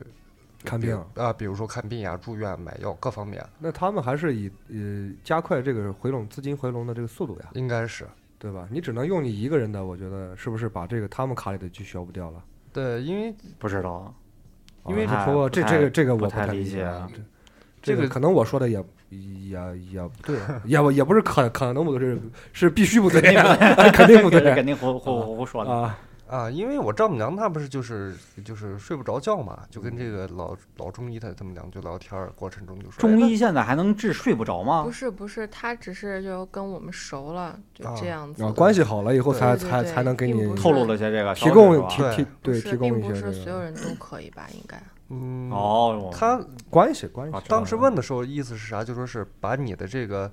[0.65, 0.99] 看病。
[1.15, 8.07] 啊，比如说看病呀、住院、买药各方面，那他们还是以呃加快这个回笼资金回笼的这个速度呀，应该是
[8.39, 8.67] 对吧？
[8.71, 12.43] 你只能用你一个人的，我觉得是不是把这个他们卡里的就消不掉了？
[12.73, 14.13] 对，因为不知道。
[14.87, 17.09] 因为不太不这这个这个我不太理解啊。
[17.81, 22.21] 这这个个可能我说的也也也不对，也不也不是可可能不对，是
[22.53, 23.21] 是必须不对，
[23.93, 25.71] 肯定不这对 肯定胡胡胡胡说的。
[25.71, 25.99] 啊。
[26.27, 34.91] 啊，因为我丈母娘她不是就是就是睡不着觉嘛，就跟这个老老中医他他们俩就聊天儿过程中就说，中哎医现在还能治睡不着吗不？
[34.91, 38.53] 是不是，他只是就跟我们熟了，就啊这样子啊，的。
[38.55, 44.49] 关系好了以后才对对才才能给你透露了些这个提供提提对提供并一些这不是所有个人都可以吧？
[44.55, 44.83] 应该。
[45.11, 47.43] 嗯，哦，他关系关系啊。
[47.47, 48.83] 当时问的时候意思是啥？
[48.83, 50.33] 就说是把你的这个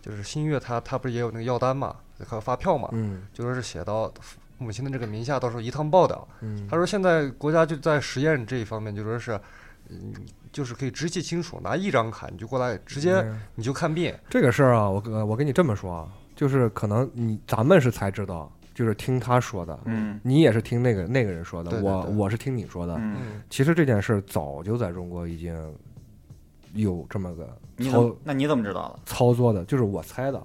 [0.00, 1.94] 就是新月他他不是也有那个药单嘛，
[2.26, 4.10] 还有发票嘛，嗯就说是写到
[4.58, 6.26] 母亲的这个名下，到时候一趟报道。
[6.40, 9.38] 嗯他说现在国家就在实验这一方面，就说是，
[9.88, 10.12] 嗯，
[10.52, 14.14] 就是可以直系亲属拿一张卡，你就过来直接嗯你就看病。
[14.30, 22.94] 这个事儿啊，我跟我跟你这么说啊，就是可能你咱们是才知道，就是听他说的，嗯你也是听那个那个人说的，对对对我我是听你说的。
[22.94, 25.54] 嗯，嗯，其实这件事儿早就在中国已经
[26.72, 27.46] 有这么个
[27.90, 29.00] 操么那你怎么知道的？
[29.06, 30.42] 操作的，就是我猜的，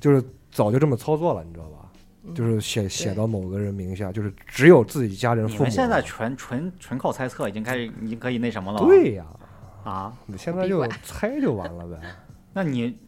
[0.00, 1.79] 就是早就这么操作了，你知道吧？
[2.24, 5.58] 嗯就是写写到某个人名下，就是只有自己家人父母。
[5.58, 8.78] 你们现在纯纯纯靠猜测，已经开始已经可以那什么了。
[8.80, 9.24] 对呀，
[9.84, 11.98] 啊，你现在就猜就完了呗。
[12.52, 12.98] 那你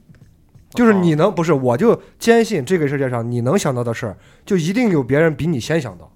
[0.70, 6.10] 就是你能不是，我就坚信这个世界上你能想到的事儿，就一定有别人比你先想到，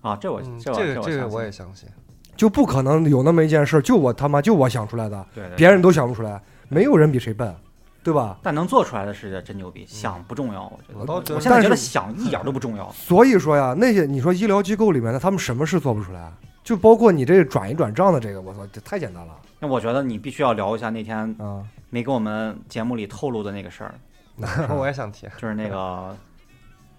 [0.00, 1.88] 啊，这我嗯这我这个这个我也相信。
[2.34, 7.54] 就不可能有那么一件事儿，就我他妈就我想出来的，对对，别人都想不出来，没有人比谁笨，
[8.02, 8.38] 对吧？
[8.42, 11.34] 但能做出来的是真牛逼，想不重要，我觉得。
[11.34, 12.90] 我现在觉得想一点都不重要。
[12.92, 16.32] 所以说呀，那些你说医疗机构里面的，他们什么事做不出来？
[16.64, 21.64] 就包括你这个转一转账的这个，我操，这太简单了那我觉得你必须要聊一下那天啊！
[21.90, 23.94] 没给我们节目里透露的那个事儿，
[24.76, 25.26] 我也想提。
[25.38, 26.16] 就是那个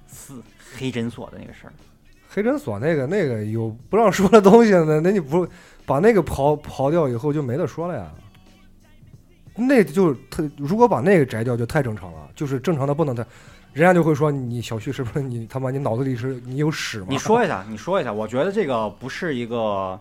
[0.06, 0.42] 四
[0.78, 1.74] 黑诊所的那个事儿。
[2.30, 5.48] 黑诊所那个那个有不让说的东西呢，那你不
[5.86, 8.12] 把那个刨刨掉以后就没得说了呀？
[9.56, 13.26] 那就特如果把那个摘掉就太正常了，就是正常的不能太，
[13.74, 17.08] 人家就会说你小旭是不是你他妈你脑子里是你有屎吗？
[17.10, 20.00] 你说一下，你说一下，我觉得这个不是一个，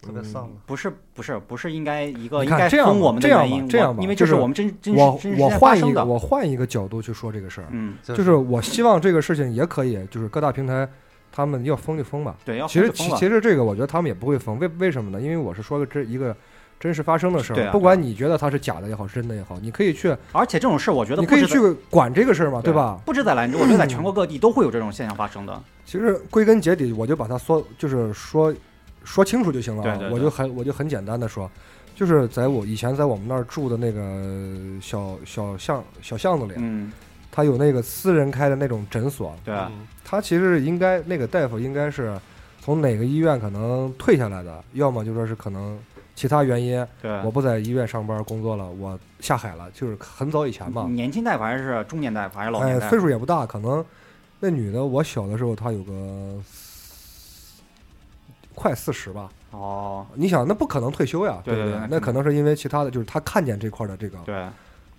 [0.00, 0.50] 特别丧的。
[0.66, 5.92] 不是不是不是应该一个应该这样吧封我们的这样原因，吧这样吧因为就是这是我们真真真实我换一。
[5.92, 10.88] 个我换一个角度去说这个事儿，嗯，就就是我希望这个事情也可以，就是各大平台
[11.30, 12.36] 他们要封就封吧。
[12.44, 15.20] 对，要其实其实这个我觉得他们也不会封，为为什么呢？
[15.20, 16.36] 因为我是说个这一个
[16.82, 22.98] 真实发生的事儿，啊不管你觉得它是假的也好，是真的也好，你可以去而且这种事儿，我觉得你可以去管这个事儿嘛，对吧？
[23.04, 25.62] 不止在兰州，我觉得在全国各地都会有这种现象发生的。
[25.86, 28.52] 其实归根结底，我就把它说，就是说
[29.04, 29.96] 说清楚就行了啊。
[29.96, 31.48] 对对对我就很我就很简单的说，
[31.94, 36.90] 就是在我以前在我们那儿住的那个小小巷小巷子里，嗯，
[37.30, 42.18] 他有那个私人开的那种诊所，对，嗯他其实应该那个大夫应该是
[42.60, 45.78] 从哪个医院可能退下来的，要么就说是可能
[46.22, 52.60] 其他原因，对，我不在医院上班工作了，我下海了，就是很早以前嘛，年轻大夫还是中年大夫还是老？
[52.88, 53.84] 岁数也不大，可能
[54.38, 56.40] 那女的我小的时候她有个
[58.54, 59.28] 快四十吧。
[59.50, 64.46] 哦，你想，那不可能退休呀，不对对对那那可能是因为其他的，就是她看见这块的这个对，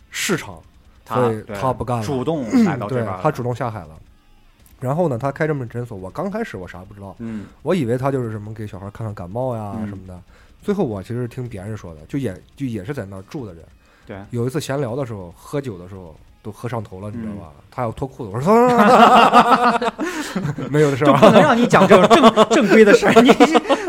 [0.09, 0.61] 市场，
[1.05, 3.97] 所以对他不干了主动来到 这她主动下海了。
[4.81, 10.19] 然后呢，她开这么诊所，我刚开始我啥不知道，嗯我以为她就是什么给小孩看看感冒呀嗯什么的。
[10.63, 13.63] 最后我其实听别人说的，就也就也是在那儿住的人，
[14.05, 17.51] 对，有一次闲聊的时候，喝酒的时候都喝上头了，你知道吧？
[17.57, 18.53] 嗯他要脱裤子，我说
[20.69, 23.29] 没有的事儿不能让你讲这种正 正规的事儿，你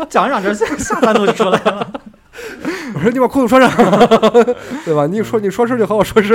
[0.09, 2.01] 讲着讲着下下三路就出来了。
[2.95, 3.71] 我说你把裤子穿上，
[4.83, 5.05] 对吧？
[5.05, 6.33] 你说你说事就和我说事。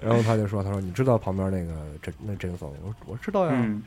[0.00, 2.76] 然后他就说，他说你知道旁边那个诊那诊所吗？
[2.84, 3.52] 我说我知道呀。
[3.52, 3.82] 嗯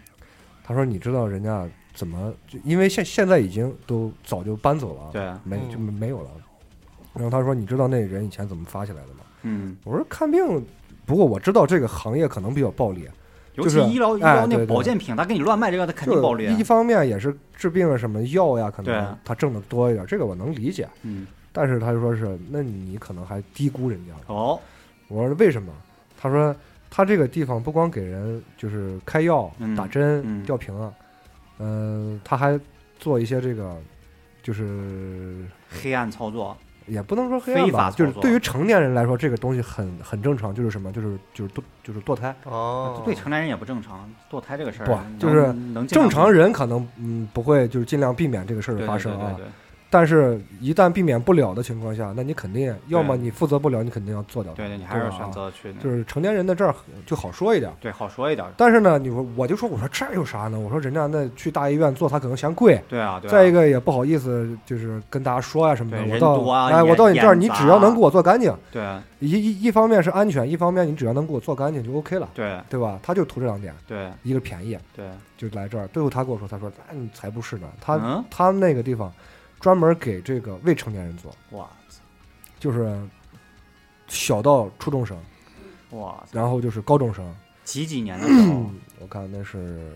[0.66, 1.66] 他说你知道人家
[1.98, 6.30] 怎么就因为现现在已经都早就搬走了，对，没嗯就没有了。
[7.16, 9.22] 然后他说你知道那人以前怎么发起来的吗？
[9.42, 10.64] 嗯，我说看病，
[11.08, 13.10] 不过我知道这个行业可能比较暴利，
[13.56, 16.46] 尤就是其医疗医哎疗那保健品，他给你乱卖这个，他肯定暴利。
[16.46, 20.88] 啊一方面也是治病啊什么药呀，可能他挣的多一点，这个我能理解。
[21.02, 24.20] 嗯，但是他就说是，那你可能还低估人家了。
[24.28, 24.60] 哦，
[25.08, 25.74] 我说为什么？
[26.20, 26.56] 他说
[26.90, 31.06] 他这个地方不光给人就是开药、嗯打针、嗯吊瓶啊，嗯、
[32.24, 32.60] 他还
[33.00, 33.76] 做一些这个，
[34.44, 36.56] 就是黑暗操作，
[36.86, 42.36] 也不能说黑暗非法吧，就是作对于成年人来说，这个东西很很正常，就是什么，就是就是堕就是堕胎。
[42.44, 44.10] 哦，对成年人也不正常。
[44.30, 49.52] 堕胎这个事儿，不能就是能正常人可能嗯不会就是尽量避免这个事儿的发生啊，对对对
[49.90, 54.58] 但是一旦避免不了的情况下，那你肯定要么你负责不了，你肯定要做掉它。
[54.58, 56.76] 对对，你还是选择去那就是成年人的这儿
[57.06, 57.72] 就好说一点。
[57.80, 58.46] 对好说一点。
[58.58, 60.60] 但是呢，你说我就说，我说这有啥呢？
[60.60, 62.82] 我说人家那去大医院做，他可能嫌贵。
[62.90, 63.32] 对啊，对啊。
[63.32, 66.04] 再一个也不好意思，就是跟大家说呀、什么的。
[66.06, 66.36] 我到
[66.68, 68.84] 哎，我到你这儿，你只要能给我做干净，对
[69.20, 73.00] 一一一方面是安全，一方面你只要能给我做干净就 OK 了，对对吧？
[73.02, 75.06] 他就图这两点，对一个便宜，对，
[75.38, 75.88] 就来这儿。
[75.88, 79.12] 最后他跟我说，他说，嗯，才不是呢，他、嗯他那个地方
[79.60, 81.68] 专门给这个未成年人做，哇
[82.60, 82.98] 就是
[84.08, 85.18] 小到初中生，
[85.92, 87.26] 哇，然后就是高中生。
[87.64, 89.92] 几几年的时候，嗯，我看那是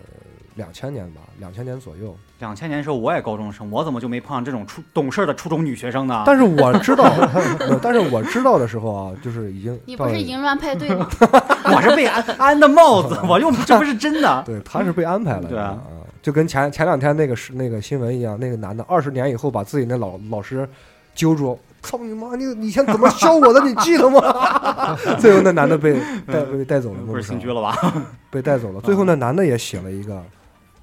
[0.56, 2.14] 两千年吧，两千年左右。
[2.38, 6.22] 两千年的时候我也高中生，我怎么就没碰上这种初懂事儿的初中女学生呢？
[6.26, 7.10] 但是我知道，
[7.80, 11.08] 但是我知道的时候啊，就是已经你不是淫乱派对吗？
[11.74, 14.42] 我是被安安的帽子， 我又这不是真的。
[14.44, 15.91] 对，他是被安排了，对啊啊，
[16.22, 20.66] 就跟前前两天那个是那个新闻一样，那个男的二十年以后把自己那老老师
[21.14, 22.36] 揪住，操你妈！
[22.36, 23.60] 你以前怎么教我的？
[23.66, 24.96] 你记得吗？
[25.18, 27.76] 最后那男的被带被带走了，不是新路上居了吧？
[28.30, 28.80] 被带走了。
[28.80, 30.22] 最后那男的也写了一个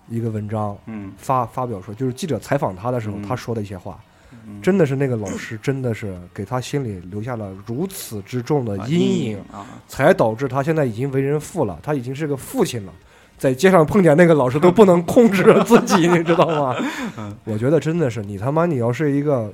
[0.09, 3.97] 一个文章，嗯，发发表说，就是记者采访他的时候，嗯他说的一些话，
[4.45, 12.93] 嗯真的是那个老师真的是给他心里留下了如此之重的啊阴影，啊，才导致他现在已经为人父了，他已经是个父亲了。
[13.39, 16.75] 在街上碰见那个老师都不能控制自己，你知道吗？
[17.17, 19.51] 嗯我觉得真的是你他妈，你要是一个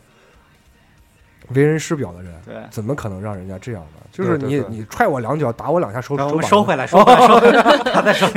[1.49, 2.55] 为人师表的人，对。
[2.71, 4.01] 怎么可能让人家这样呢？
[4.11, 7.61] 就是你你踹我两脚，打我两下，收回来，收回来，收回来，
[7.93, 8.27] 他再收。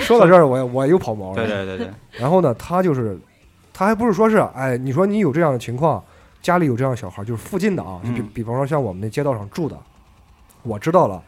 [0.00, 1.36] 说到这儿，我我又跑毛了。
[1.36, 3.18] 对对对对，然后呢，他就是，
[3.72, 6.02] 他还不是说是，哎，你说你有这样的情况，
[6.42, 9.76] 家里有这样的小孩，就是附近的啊，就比嗯比方说像我们那街道上住的，
[10.62, 11.20] 我知道了，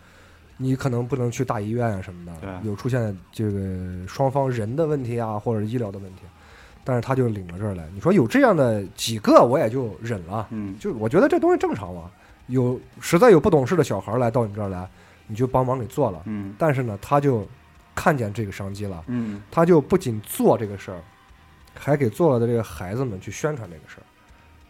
[0.56, 6.22] 你可能不能去大医院啊什么的，有出现这个双方人的问题啊，或者医疗的问题，
[6.82, 12.10] 但是他就领到这儿来，你说有这样的几个，我也就忍了，嗯，就我觉得这东西正常嘛，
[12.46, 14.88] 有实在有不懂事的小孩来到你这儿来，
[15.26, 17.46] 你就帮忙给做了，嗯但是呢，他就
[17.94, 19.02] 看见这个商机了。
[19.08, 21.00] 嗯，他就不仅做这个事儿，
[21.74, 24.04] 还给做了的这个孩子们去宣传这个事儿，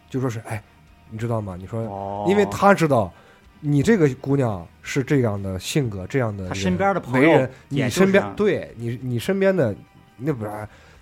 [0.09, 0.63] 就说是哎，
[1.11, 1.57] 你知道吗？
[1.59, 3.13] 你说，哦，因为他知道
[3.61, 9.75] 你这个姑娘是这样的性格，这样的身边的朋友人，你身边对你你身边的
[10.19, 10.51] 那不是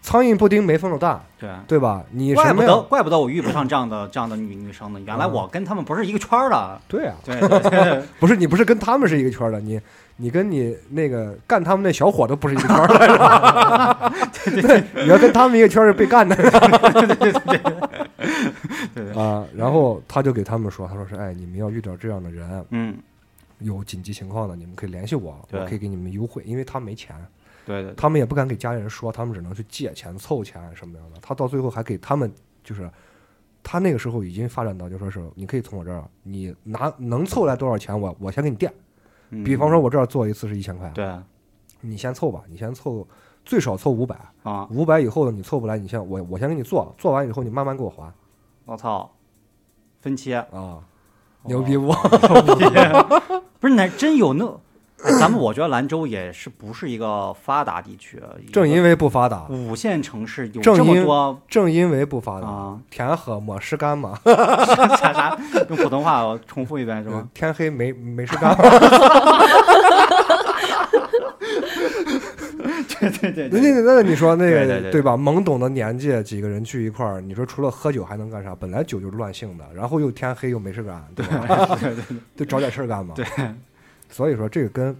[0.00, 1.48] 苍蝇不叮没缝的蛋，对。
[1.66, 2.04] 对吧？
[2.10, 2.82] 你怪不得？
[2.82, 5.00] 怪不得我遇不上这样的这样的女女生呢。
[5.06, 6.80] 原来嗯我跟他们不是一个圈儿的。
[6.86, 9.80] 对啊，对对对， 不是你不是跟他们是一个圈儿的，你
[10.16, 14.12] 你跟你那个干他们那小伙都不是一个圈儿的，
[14.62, 17.58] 对，你要跟他们一个圈儿是被干的，对
[19.14, 22.96] 啊，然后他就给他们说，他说是，哎，你们要遇到这样的人，嗯，
[23.58, 27.16] 有紧急情况的，你们可以联系我，我可以给你们优惠，因为他没钱，
[27.66, 31.18] 对对，他们也不敢给家里人说，他们只能去借钱凑钱什么样的。
[31.20, 32.32] 他到最后还给他们，
[32.62, 32.90] 就是
[33.62, 38.72] 他那个时候已经发展到，就说是你可以从我这儿，你拿能凑来多少钱，我我先给你垫。
[39.30, 39.42] 嗯。
[39.42, 41.12] 比方说，我这儿做一次是一千块，对。
[41.80, 43.06] 你先凑吧，你先凑，
[43.44, 48.10] 最少凑五百，啊，五百以后的你凑不来，你先我我先给你做，做完以后你慢慢给我还
[48.66, 49.10] 我操，
[50.00, 50.44] 分期啊，
[51.42, 51.92] 牛逼不？
[53.60, 54.46] 不是，那真有那，
[55.02, 64.18] 哎咱们我觉得兰州也是不是一个发达地区，正因为不发达，五线城市有这么因多正因为不发达，啊，天黑没事干嘛？
[64.24, 65.38] 啥啥，
[65.68, 67.28] 用普通话我重复一遍是吗？
[67.34, 68.56] 天黑没没事干。
[73.10, 75.16] 对对对，对那那那你说那个对吧？
[75.16, 78.54] 懵懂的年纪，几个人聚一块儿，你说除了喝酒还能干啥？
[78.54, 81.76] 本来酒就是乱性的，然后又天黑又没事干，对吧？
[81.80, 83.14] 对 对对， 就找点事儿干嘛。
[83.14, 83.24] 对，
[84.08, 84.96] 所以说这个跟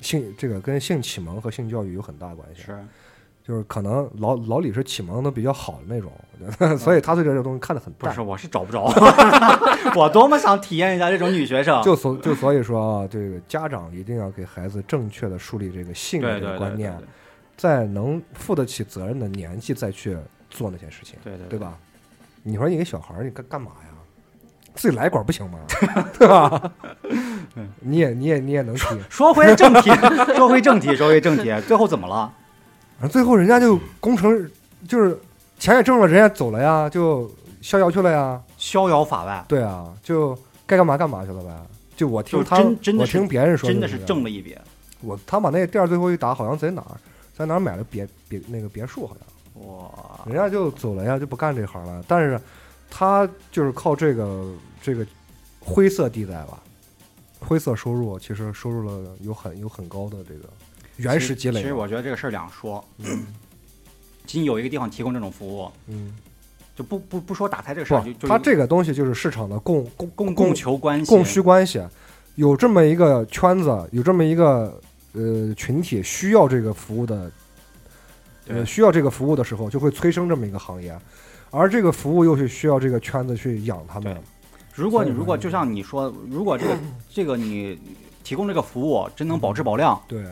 [0.00, 2.62] 性这个跟性启蒙和性教育有很大关系。
[2.62, 2.78] 是
[3.46, 6.10] 就是可能老老李是启蒙的比较好的那种，
[6.78, 8.22] 所以他对这个东西看得很淡不是？。
[8.22, 8.84] 我是找不着，
[9.94, 11.82] 我多么想体验一下这种女学生。
[11.82, 17.06] 就所就所以说啊，这个家长一定要给孩子正确的树立这个性的对对对对这个观念，对
[17.56, 20.16] 在能负得起责任的年纪再去
[20.50, 21.58] 做那些事情，对对对？
[21.58, 21.76] 吧？
[22.42, 23.90] 你说你个小孩儿，你干干嘛呀？
[24.74, 25.58] 自己来一管不行吗？
[26.18, 26.72] 对吧？
[27.80, 29.90] 你也你也你也能踢，说回正题，
[30.36, 32.32] 说回正题，说回正题，最后怎么了？
[32.98, 34.50] 反正最后人家就工程
[34.88, 35.18] 就是
[35.58, 37.30] 钱也挣了，人家走了呀，就
[37.60, 38.40] 逍遥去了呀。
[38.58, 40.36] 逍遥法外，对啊，就
[40.66, 41.50] 该干嘛干嘛去了呗。
[41.96, 44.56] 就我听他，真真的我听别人说真的是挣了一笔。
[45.00, 46.98] 我他把那个店儿最后一打，好像在哪儿，
[47.36, 52.02] 在哪儿买了别别那个别墅，好像哇，人家就走了呀，就不干这行了。
[52.06, 52.40] 但是
[52.90, 55.06] 他就是靠这个这个
[55.60, 56.62] 灰色地带吧，
[57.40, 60.48] 灰色收入，其实收入了有很有很高的这个
[60.96, 61.74] 原始积累其实。
[61.74, 63.26] 我觉得这个事儿两说，嗯
[64.26, 66.16] 仅有一个地方提供这种服务，嗯，
[66.74, 71.82] 就不不不说打胎这个事儿，就他这个东西就是市场的供供供供供求关系，供需关系，
[72.36, 74.80] 有这么一个圈子，有这么一个
[75.14, 77.30] 呃群体需要这个服务的，
[78.48, 80.96] 呃需要这个服务的时候，就会催生这么一个行业，
[81.50, 84.16] 而这个服务又是需要这个圈子去养他们。
[84.74, 86.76] 如果你如果就像你说，如果这个
[87.08, 87.78] 这个你
[88.24, 90.24] 提供这个服务真能保质保量，对，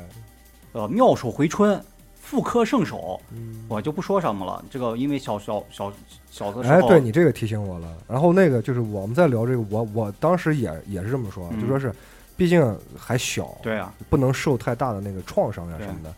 [0.72, 1.80] 呃，妙手回春，
[2.20, 4.64] 妇科圣手，嗯，我就不说什么了。
[4.68, 5.92] 这个因为小小小
[6.28, 7.96] 小的时哎，对你这个提醒我了。
[8.08, 11.60] 然后那个就是我们在聊这个，我我当时也也是这么说，嗯。
[11.60, 11.94] 就说是，
[12.42, 16.12] 毕竟还小，对啊，不能受太大的那个创伤呀对什么的。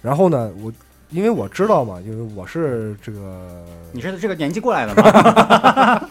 [0.00, 0.72] 然后呢，我
[1.10, 6.08] 因为我知道嘛，因为我是这个你是这个年纪过来的吗？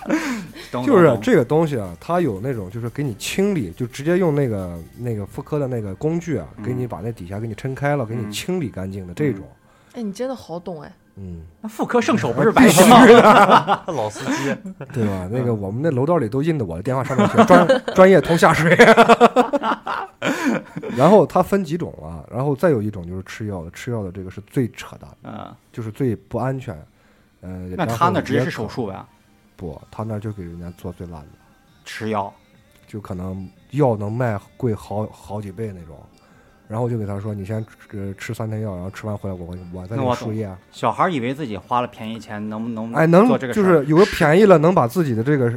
[0.85, 9.47] 就是这个东西啊，它有那种就是给你清理，就直接用那个那个妇科的那个工具啊，嗯给你把那底下给你撑开了，给你嗯清理干净的这种。
[9.93, 13.83] 哎，你真的好懂哎，嗯，那妇科圣手不是白痴吗？
[13.87, 14.55] 老司机，
[14.93, 15.27] 对吧？
[15.31, 18.75] 那个我们那楼道里都印的我的电话上面写专 专业通下水。
[20.95, 26.75] 然后它分几种啊，然后再有一种就是吃药的，吃药的这个是最扯淡，嗯，就是最不安全。
[27.41, 28.95] 呃，那他那直接是手术呗，
[29.55, 31.27] 不，他那就给人家做最烂的。
[31.85, 32.33] 吃药。
[32.87, 35.97] 就可能药能卖贵好好几倍那种，
[36.67, 40.49] 然后我就给他说，你先吃吃三天药，然后吃完回来我我再给你输液。
[40.71, 45.51] 小孩以为自己花了便宜钱，能不能哎，能就是有个便宜了，能把自己的这个，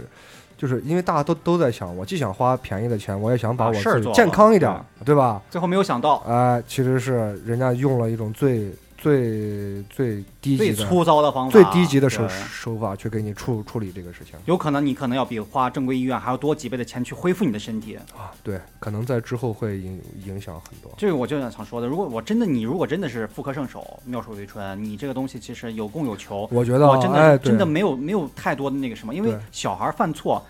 [0.56, 4.72] 就是因为大家都都在想，我既想花便宜的钱，我也想把我自己把事做健康一点，
[5.04, 5.42] 对吧？
[5.50, 17.96] 最后没有想到哎，其实是人家用了一种最最最低最级的、粗糙的方法，最低级的手对手法去给你处处理这个事情有可能你可能要比花正规医院还要多几倍的钱去恢复你的身体。
[17.96, 18.30] 啊。
[18.42, 20.92] 对，可能在之后会影影响很多。
[20.98, 30.44] 这个我就想说的，如果我真的你如果真的是妇科圣手、妙手回春，你这个东西其实有供有求，我觉得啊，我真的、哎，对真的没有没有太多的那个什么，因为对小孩犯错，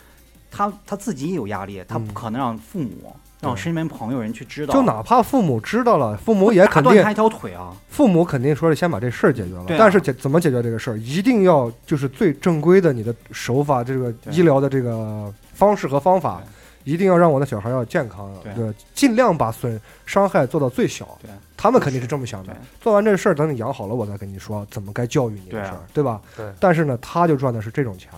[0.51, 7.75] 他他自己也有压力，他嗯不可能让父母、让身边朋友人去知道，就哪怕父母知道了，父母也肯定断他一条腿啊。
[7.89, 9.67] 父母肯定说是先把这事儿解决了，啊。
[9.79, 16.43] 但是解怎么解决这个事儿，一定要就是最正规的你的手法，这个医疗的这个方式和方法，
[16.85, 21.19] 一定要让我的小孩要健康，对对，尽量把损伤害做到最小。
[21.23, 22.55] 对，他们肯定是这么想的。
[22.81, 26.05] 做完这事儿，等你养好了，我再跟你说怎么该教育你的事儿，对。
[26.05, 26.21] 吧？
[26.37, 26.47] 对。
[26.61, 28.11] 但是呢，他就赚的是这种钱，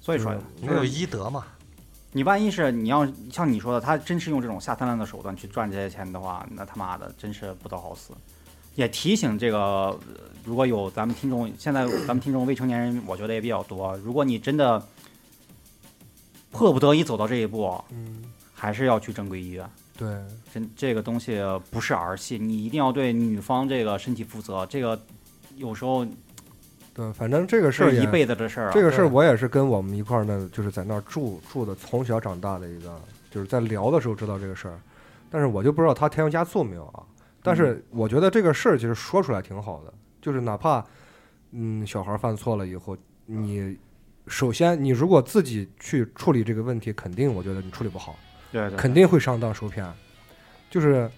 [0.00, 1.44] 所以说就是，没有医德嘛。
[2.16, 8.14] 你万一是你要像你说的，他真是用这种下三滥的手段去赚这些钱的话，那他妈的真是不得好死。
[8.74, 9.98] 也提醒这个，呃
[10.42, 13.94] 如果有咱们听众，现在咱们听众未成年人，我觉得也比较多。
[13.98, 14.82] 如果你真的
[16.52, 19.68] 迫不得已走到这一步，嗯，还是要去正规医院。
[19.98, 20.08] 对，
[20.54, 21.38] 真这个东西
[21.70, 24.64] 不是儿戏，你一定要对女方这个身体负责。
[24.64, 24.98] 这个
[25.56, 26.06] 有时候
[26.96, 28.72] 对，反正这个事儿一辈子的事儿啊。
[28.72, 32.98] 这个事儿我也是跟我们一块儿呢，就是在那儿住住的，从小长大的一个，
[33.30, 34.80] 就是在聊的时候知道这个事儿，
[35.30, 37.04] 但是我就不知道他添油加醋没有啊。
[37.42, 39.92] 但是我觉得这个事儿其实说出来挺好的，
[40.22, 40.82] 就是哪怕
[41.52, 43.76] 嗯小孩儿犯错了以后，你
[44.26, 48.16] 首先你如果自己去处理这个问题，肯定我觉得你处理不好，
[48.50, 49.86] 对对，肯定会上当受骗。
[50.70, 51.08] 就是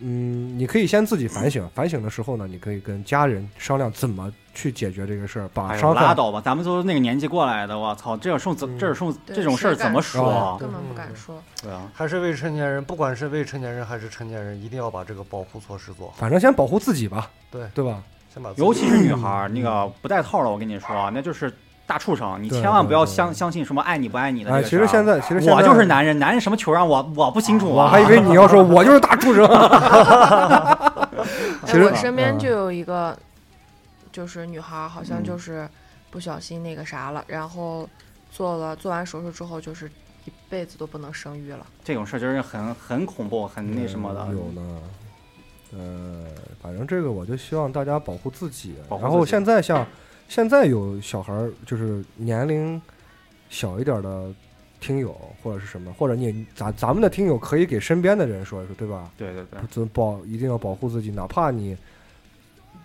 [0.00, 10.56] 嗯，你可以先自己反省，反省的时候呢，你可以跟家人商量怎么去解决这个事儿，把哎呦伤害拉倒吧，咱们都是那个年纪过来的，我操，这种事怎嗯这种对这种事儿怎么说啊？
[10.60, 11.42] 根本不敢说。
[11.62, 18.02] 对啊，还是未成年人，不管是未成年人还是成年人，一定要把这个保护措施做好，反正先保护自己吧，对对吧？
[18.32, 21.50] 先把尤其是女孩儿，那个不带套的，我跟你说，那就是
[21.86, 24.62] 大畜生，你千万不要相相信什么爱你不爱你的这哎。
[24.62, 27.84] 其实现在其实现在我就是男人，男人什么球让我我不清楚啊。
[27.84, 29.46] 我还以为你要说我就是大畜生。
[31.64, 33.16] 其哎，实我身边嗯就有一个，
[34.10, 35.68] 就是女孩儿，好像嗯就是
[36.10, 37.88] 不小心那个啥了，然后
[38.30, 39.90] 做了做完手术之后，就是
[40.24, 41.64] 一辈子都不能生育了。
[41.84, 44.26] 这种事儿就是很很恐怖，很那什么的。
[44.32, 44.80] 有呢。
[45.76, 46.24] 呃，
[46.62, 48.76] 反正这个我就希望大家保护自己。
[48.88, 49.84] 然后现在像
[50.28, 52.80] 现在有小孩儿，就是年龄
[53.48, 54.32] 小一点儿的
[54.80, 59.10] 听友或者是什么，或者你咱咱们的听友可以给身边的人说一说，对吧？
[59.16, 61.76] 对对对，保一定要保护自己，哪怕你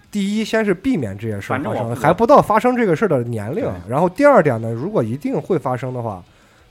[0.09, 3.65] 第一先是避免这件事儿发生，还不到发生这个事儿的年龄。
[3.87, 6.23] 然后第二点呢，如果一定会发生的话，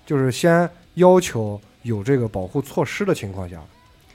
[0.07, 3.61] 就是先要求有这个保护措施的情况下，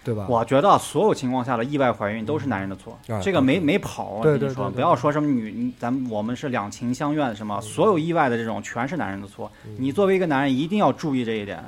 [0.06, 0.28] 对吧？
[0.30, 4.12] 我觉得所有情况下的意外怀孕都是男人的错，啊这个没没跑。
[4.20, 9.51] 我对对对对不要说什么女，咱们我们是两情相愿什么，所有意外的这种全是男人的错。
[9.66, 11.60] 嗯你作为一个男人，一定要注意这一点。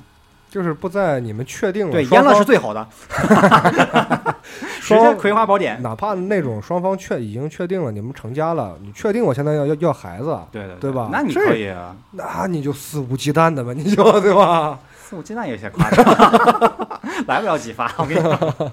[0.49, 2.87] 就是不在你们确定了对，阉了是最好的，
[4.81, 5.79] 直接葵花宝典。
[5.81, 14.79] 哪怕那种双方确已经确定了你们成家了，你确定我现在要要要孩子，对对对吧那你可以啊，那你就肆无忌惮的吧，你就对吧？
[15.03, 16.86] 肆无忌惮有些夸张，
[17.25, 17.91] 来不了几发。
[17.97, 18.71] 我跟你说，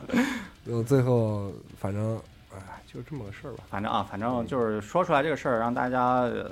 [0.66, 2.16] 就，最后反正
[2.52, 2.58] 哎，
[2.92, 3.64] 就这么个事儿吧。
[3.70, 6.50] 反正啊，反正就是说出来这个事儿，让大家呃，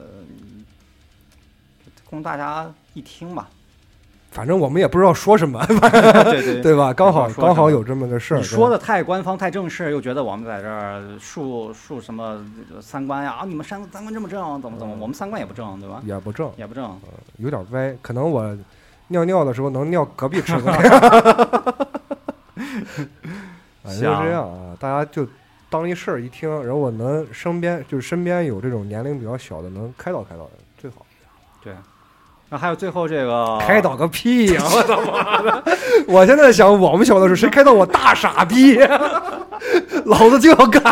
[2.08, 3.48] 供大家一听吧。
[4.30, 6.90] 反正我们也不知道说什么， 对对对吧？
[6.90, 8.38] 刚好刚好有这么个事儿。
[8.38, 12.42] 你说的太官方、太正式，又觉得我们在这儿树树什么
[12.80, 13.32] 三观呀？
[13.32, 14.94] 啊，你们三三观这么正，怎么怎么？
[14.94, 16.00] 嗯我们三观也不正，对吧？
[16.06, 16.98] 也不正，也不正。
[17.36, 17.94] 有点歪。
[18.00, 18.56] 可能我
[19.08, 20.62] 尿尿的时候能尿隔壁车位。
[23.82, 25.26] 反正就这样啊，大家就
[25.68, 31.04] 当一事儿一听，然后我能身边就是身边有这种年龄比较小的，能开导开导人最好。
[31.62, 31.72] 对。
[32.48, 35.64] 然后还有最后这个开导个屁呀、我他妈的！
[36.06, 38.78] 我现在想，我们小的时候谁开导我大傻逼，
[40.04, 40.82] 老子就要干。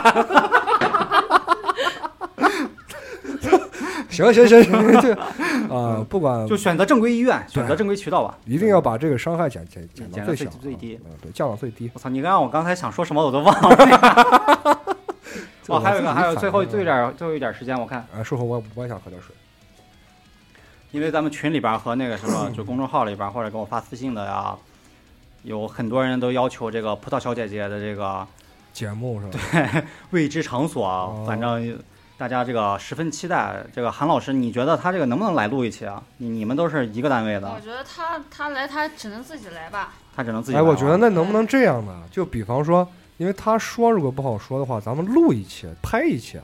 [4.33, 8.37] 行行行行，就啊，不管就选择正规医院，选择正规渠道吧。
[8.45, 11.91] 一定要把这个伤害减减减到减最小，最低对，降到最低。
[11.95, 12.09] 我操！
[12.09, 13.77] 你让我刚才想说什么我都忘了。
[15.63, 19.35] 这 哦，还有一个，还有最后最后一点最后一点时间，我看，啊，说后我我也想喝点水。
[20.93, 24.57] 因为咱们群里边和那个什么，就公众号里边或者给我发私信的呀，
[25.45, 28.27] 有很多人都要求这个葡萄小姐姐的这个
[28.73, 29.39] 节目是吧？
[29.53, 31.79] 对 未知场所反正
[32.21, 33.65] 大家这个十分期待。
[33.75, 36.03] 这个韩老师，你觉得他这个能不能来录一期啊？
[36.19, 39.95] 你你们都是一个单位的我，觉得他他来他只能自己来吧。
[40.15, 42.03] 他只能自己哎，来我觉得那能不能这样呢？
[42.11, 46.39] 就比方说，因为他说如果不好说的话，咱们录一期，拍一期，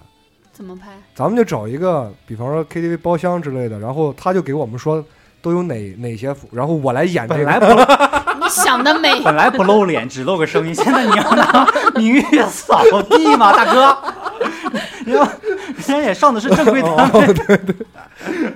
[0.50, 0.92] 怎么拍？
[1.14, 5.04] 咱们就找一个，比方说 KTV 包厢之类的，然后他就给我们说
[5.42, 7.44] 都有哪哪些服，然后我来演这个。
[7.44, 9.20] 本来不你想的美！
[9.22, 11.66] 本来不露脸，只露个声音，现在你要拿
[11.96, 14.14] 名誉扫地吗，大哥？
[15.06, 17.74] 你要人家也上的是正规单哦位，对对，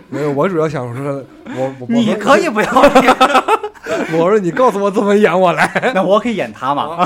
[0.08, 1.24] 没有，我主要想说，
[1.56, 3.16] 我我你可以，不要脸，
[4.12, 5.92] 我 我说你告诉我怎么演，我来。
[5.94, 7.04] 那我可以演他嘛？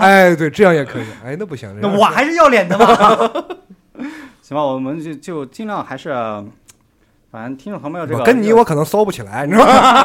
[0.00, 1.02] 哎，对，这样也可以。
[1.24, 2.86] 哎，那不行，那我还是要脸的嘛。
[4.40, 6.10] 行吧，我们就就尽量还是，
[7.30, 10.04] 反正听众朋友这个我跟你我可能骚不起来，你知道吗？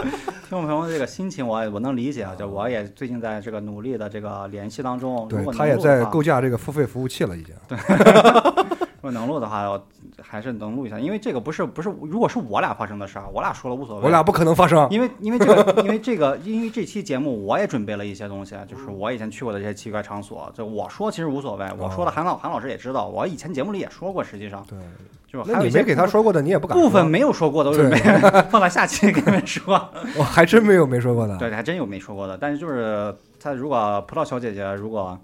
[0.48, 7.54] 听众朋友这个心情我我能理解，啊，就我也最近在这个努力的这个联系当中，对他也在构架这个付费服务器了，已经。
[9.02, 9.84] 如果能录的话，我
[10.22, 14.04] 还是能录一下，因为这个不是不是，如果是我俩发生的事儿，我俩说了无所谓。
[14.04, 14.86] 我俩不可能发生。
[14.92, 24.78] 因为因为这个因为这个因为这期节目我也准备了一些东西，就是我以前去过的这些奇怪场所，就我说其实无所谓，我说的韩老韩老师也知道，我以前节目里也说过，实际上对，
[25.26, 27.98] 就是还有没给他说过的，你也不敢部分没有说过的，我准备
[28.50, 29.74] 放到下期给你们说。
[30.16, 31.36] 我还真没有没说过的。
[31.38, 35.18] 对，还真有没说过的，但是就是他如果葡萄小姐姐如果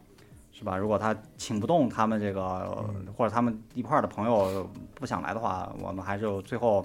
[0.59, 2.77] 是吧，如果他请不动他们这个、
[3.17, 6.85] 或者他们一块儿的朋友不想来的话，我们还是最后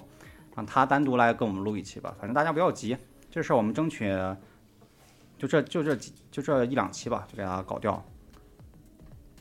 [0.55, 2.13] 让他单独来跟我们录一期吧。
[2.19, 2.95] 反正大家不要急，
[3.31, 4.07] 这事儿我们争取
[5.39, 7.99] 就这就这几就这一两期吧，就给他搞掉，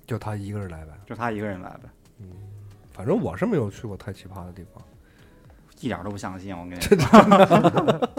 [0.06, 0.92] 就他一个人来呗。
[1.04, 2.28] 就他一个人来呗，嗯
[2.94, 4.82] 反正我是没有去过太奇葩的地方。
[5.80, 8.08] 一点都不相信我跟你说。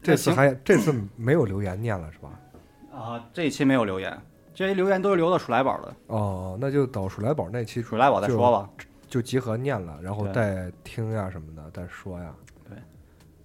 [0.02, 2.28] 这次还这次没有留言念了是吧？
[2.92, 4.20] 啊，这一期没有留言，
[4.54, 8.68] 这些留言都是留到鼠来宝的，哦，那就到鼠来宝那期鼠来宝再说吧。
[9.08, 12.32] 就集合念了，然后对再听呀什么的，再说呀。
[12.68, 12.76] 对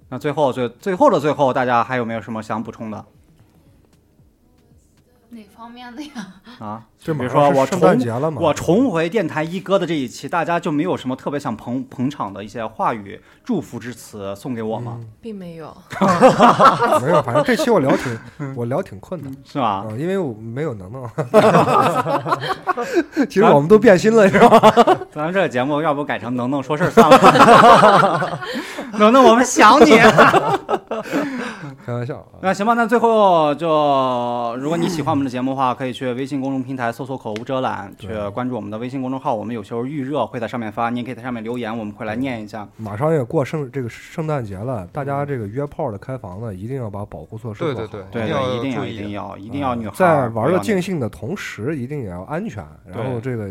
[0.09, 3.05] 那最后最最后的最后，大家还有没有什么想补充的
[5.35, 6.09] 哪方面的呀？
[6.59, 6.81] 啊？
[6.97, 14.99] 就比如说我重诞节了嘛，我重回电台一哥的这一期，大家就没有什么特别想捧捧场的一些话语、祝福之词送给我吗？
[15.21, 15.75] 并没有。
[15.99, 18.17] 嗯 没有，反正这期我聊挺
[18.55, 19.85] 我聊挺困的是吧？
[19.85, 21.07] 啊，因为我没有能能。
[23.29, 24.59] 其实我们都变心了，是吧？
[25.11, 28.39] 咱们这个节目要不改成能能说事儿算了。
[28.93, 29.97] 能能，我们想你。
[31.85, 32.39] 开玩笑啊。
[32.41, 39.33] 那行吧，那最后就，如果你喜欢我们的节目的话，可以去微信公众平台搜索“口无遮拦”，去关注我们的微信公众号。
[39.33, 42.65] 我们有时候预热会在上面发，你也可以在上面留言，我们会来念一下。
[42.77, 47.87] 马上也过圣这个圣诞节了，大家这个约炮的、开房的，一定要把保护措施做好。
[47.87, 52.63] 对对对一定要对，一定要，一定要，一定要女孩儿在玩的尽兴的同时，一定也要安全。
[52.85, 53.47] 然后这个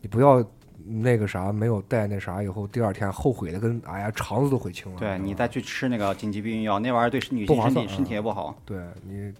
[0.00, 0.42] 你不要
[0.86, 4.98] 那个啥，没有带那啥，以后第二天后悔的跟哎呀肠子都悔青了。
[4.98, 8.56] 对你再去吃那个紧急避孕药，那玩意儿对女性身体身体也不好。
[8.64, 9.32] 对，你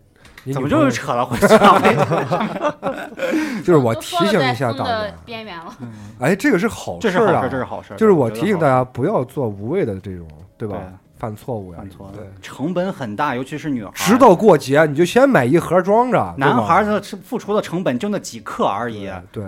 [0.52, 2.76] 怎么就是扯了回去了？
[3.64, 5.74] 就是我提醒一下大家，边缘了。
[6.18, 7.96] 哎，这个是好事儿啊这是好事，这是好事。
[7.96, 10.26] 就是我提醒大家不要做无谓的这种，
[10.56, 10.76] 对吧？
[10.78, 10.84] 对
[11.18, 12.24] 犯错误呀，犯错对。
[12.40, 13.92] 成本很大，尤其是女孩儿。
[13.94, 19.44] 直到过节你就先买一盒装着，男孩儿的付出的成本就那几克而已，对，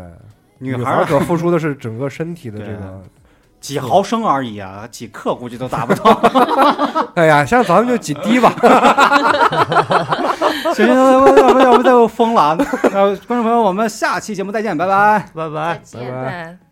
[0.59, 3.01] 女孩女孩儿可付出的是整个身体的这个。
[3.59, 6.11] 几毫升而已啊，几克估计都达不到。
[7.15, 8.53] 哎呀，像咱们就几滴吧。
[10.75, 12.59] 行行，要不要不要不再疯了啊！
[12.95, 15.25] 呃，观众朋友，我们下期节目再见，拜拜。
[15.35, 15.81] 拜拜。
[15.83, 16.72] 再见拜拜拜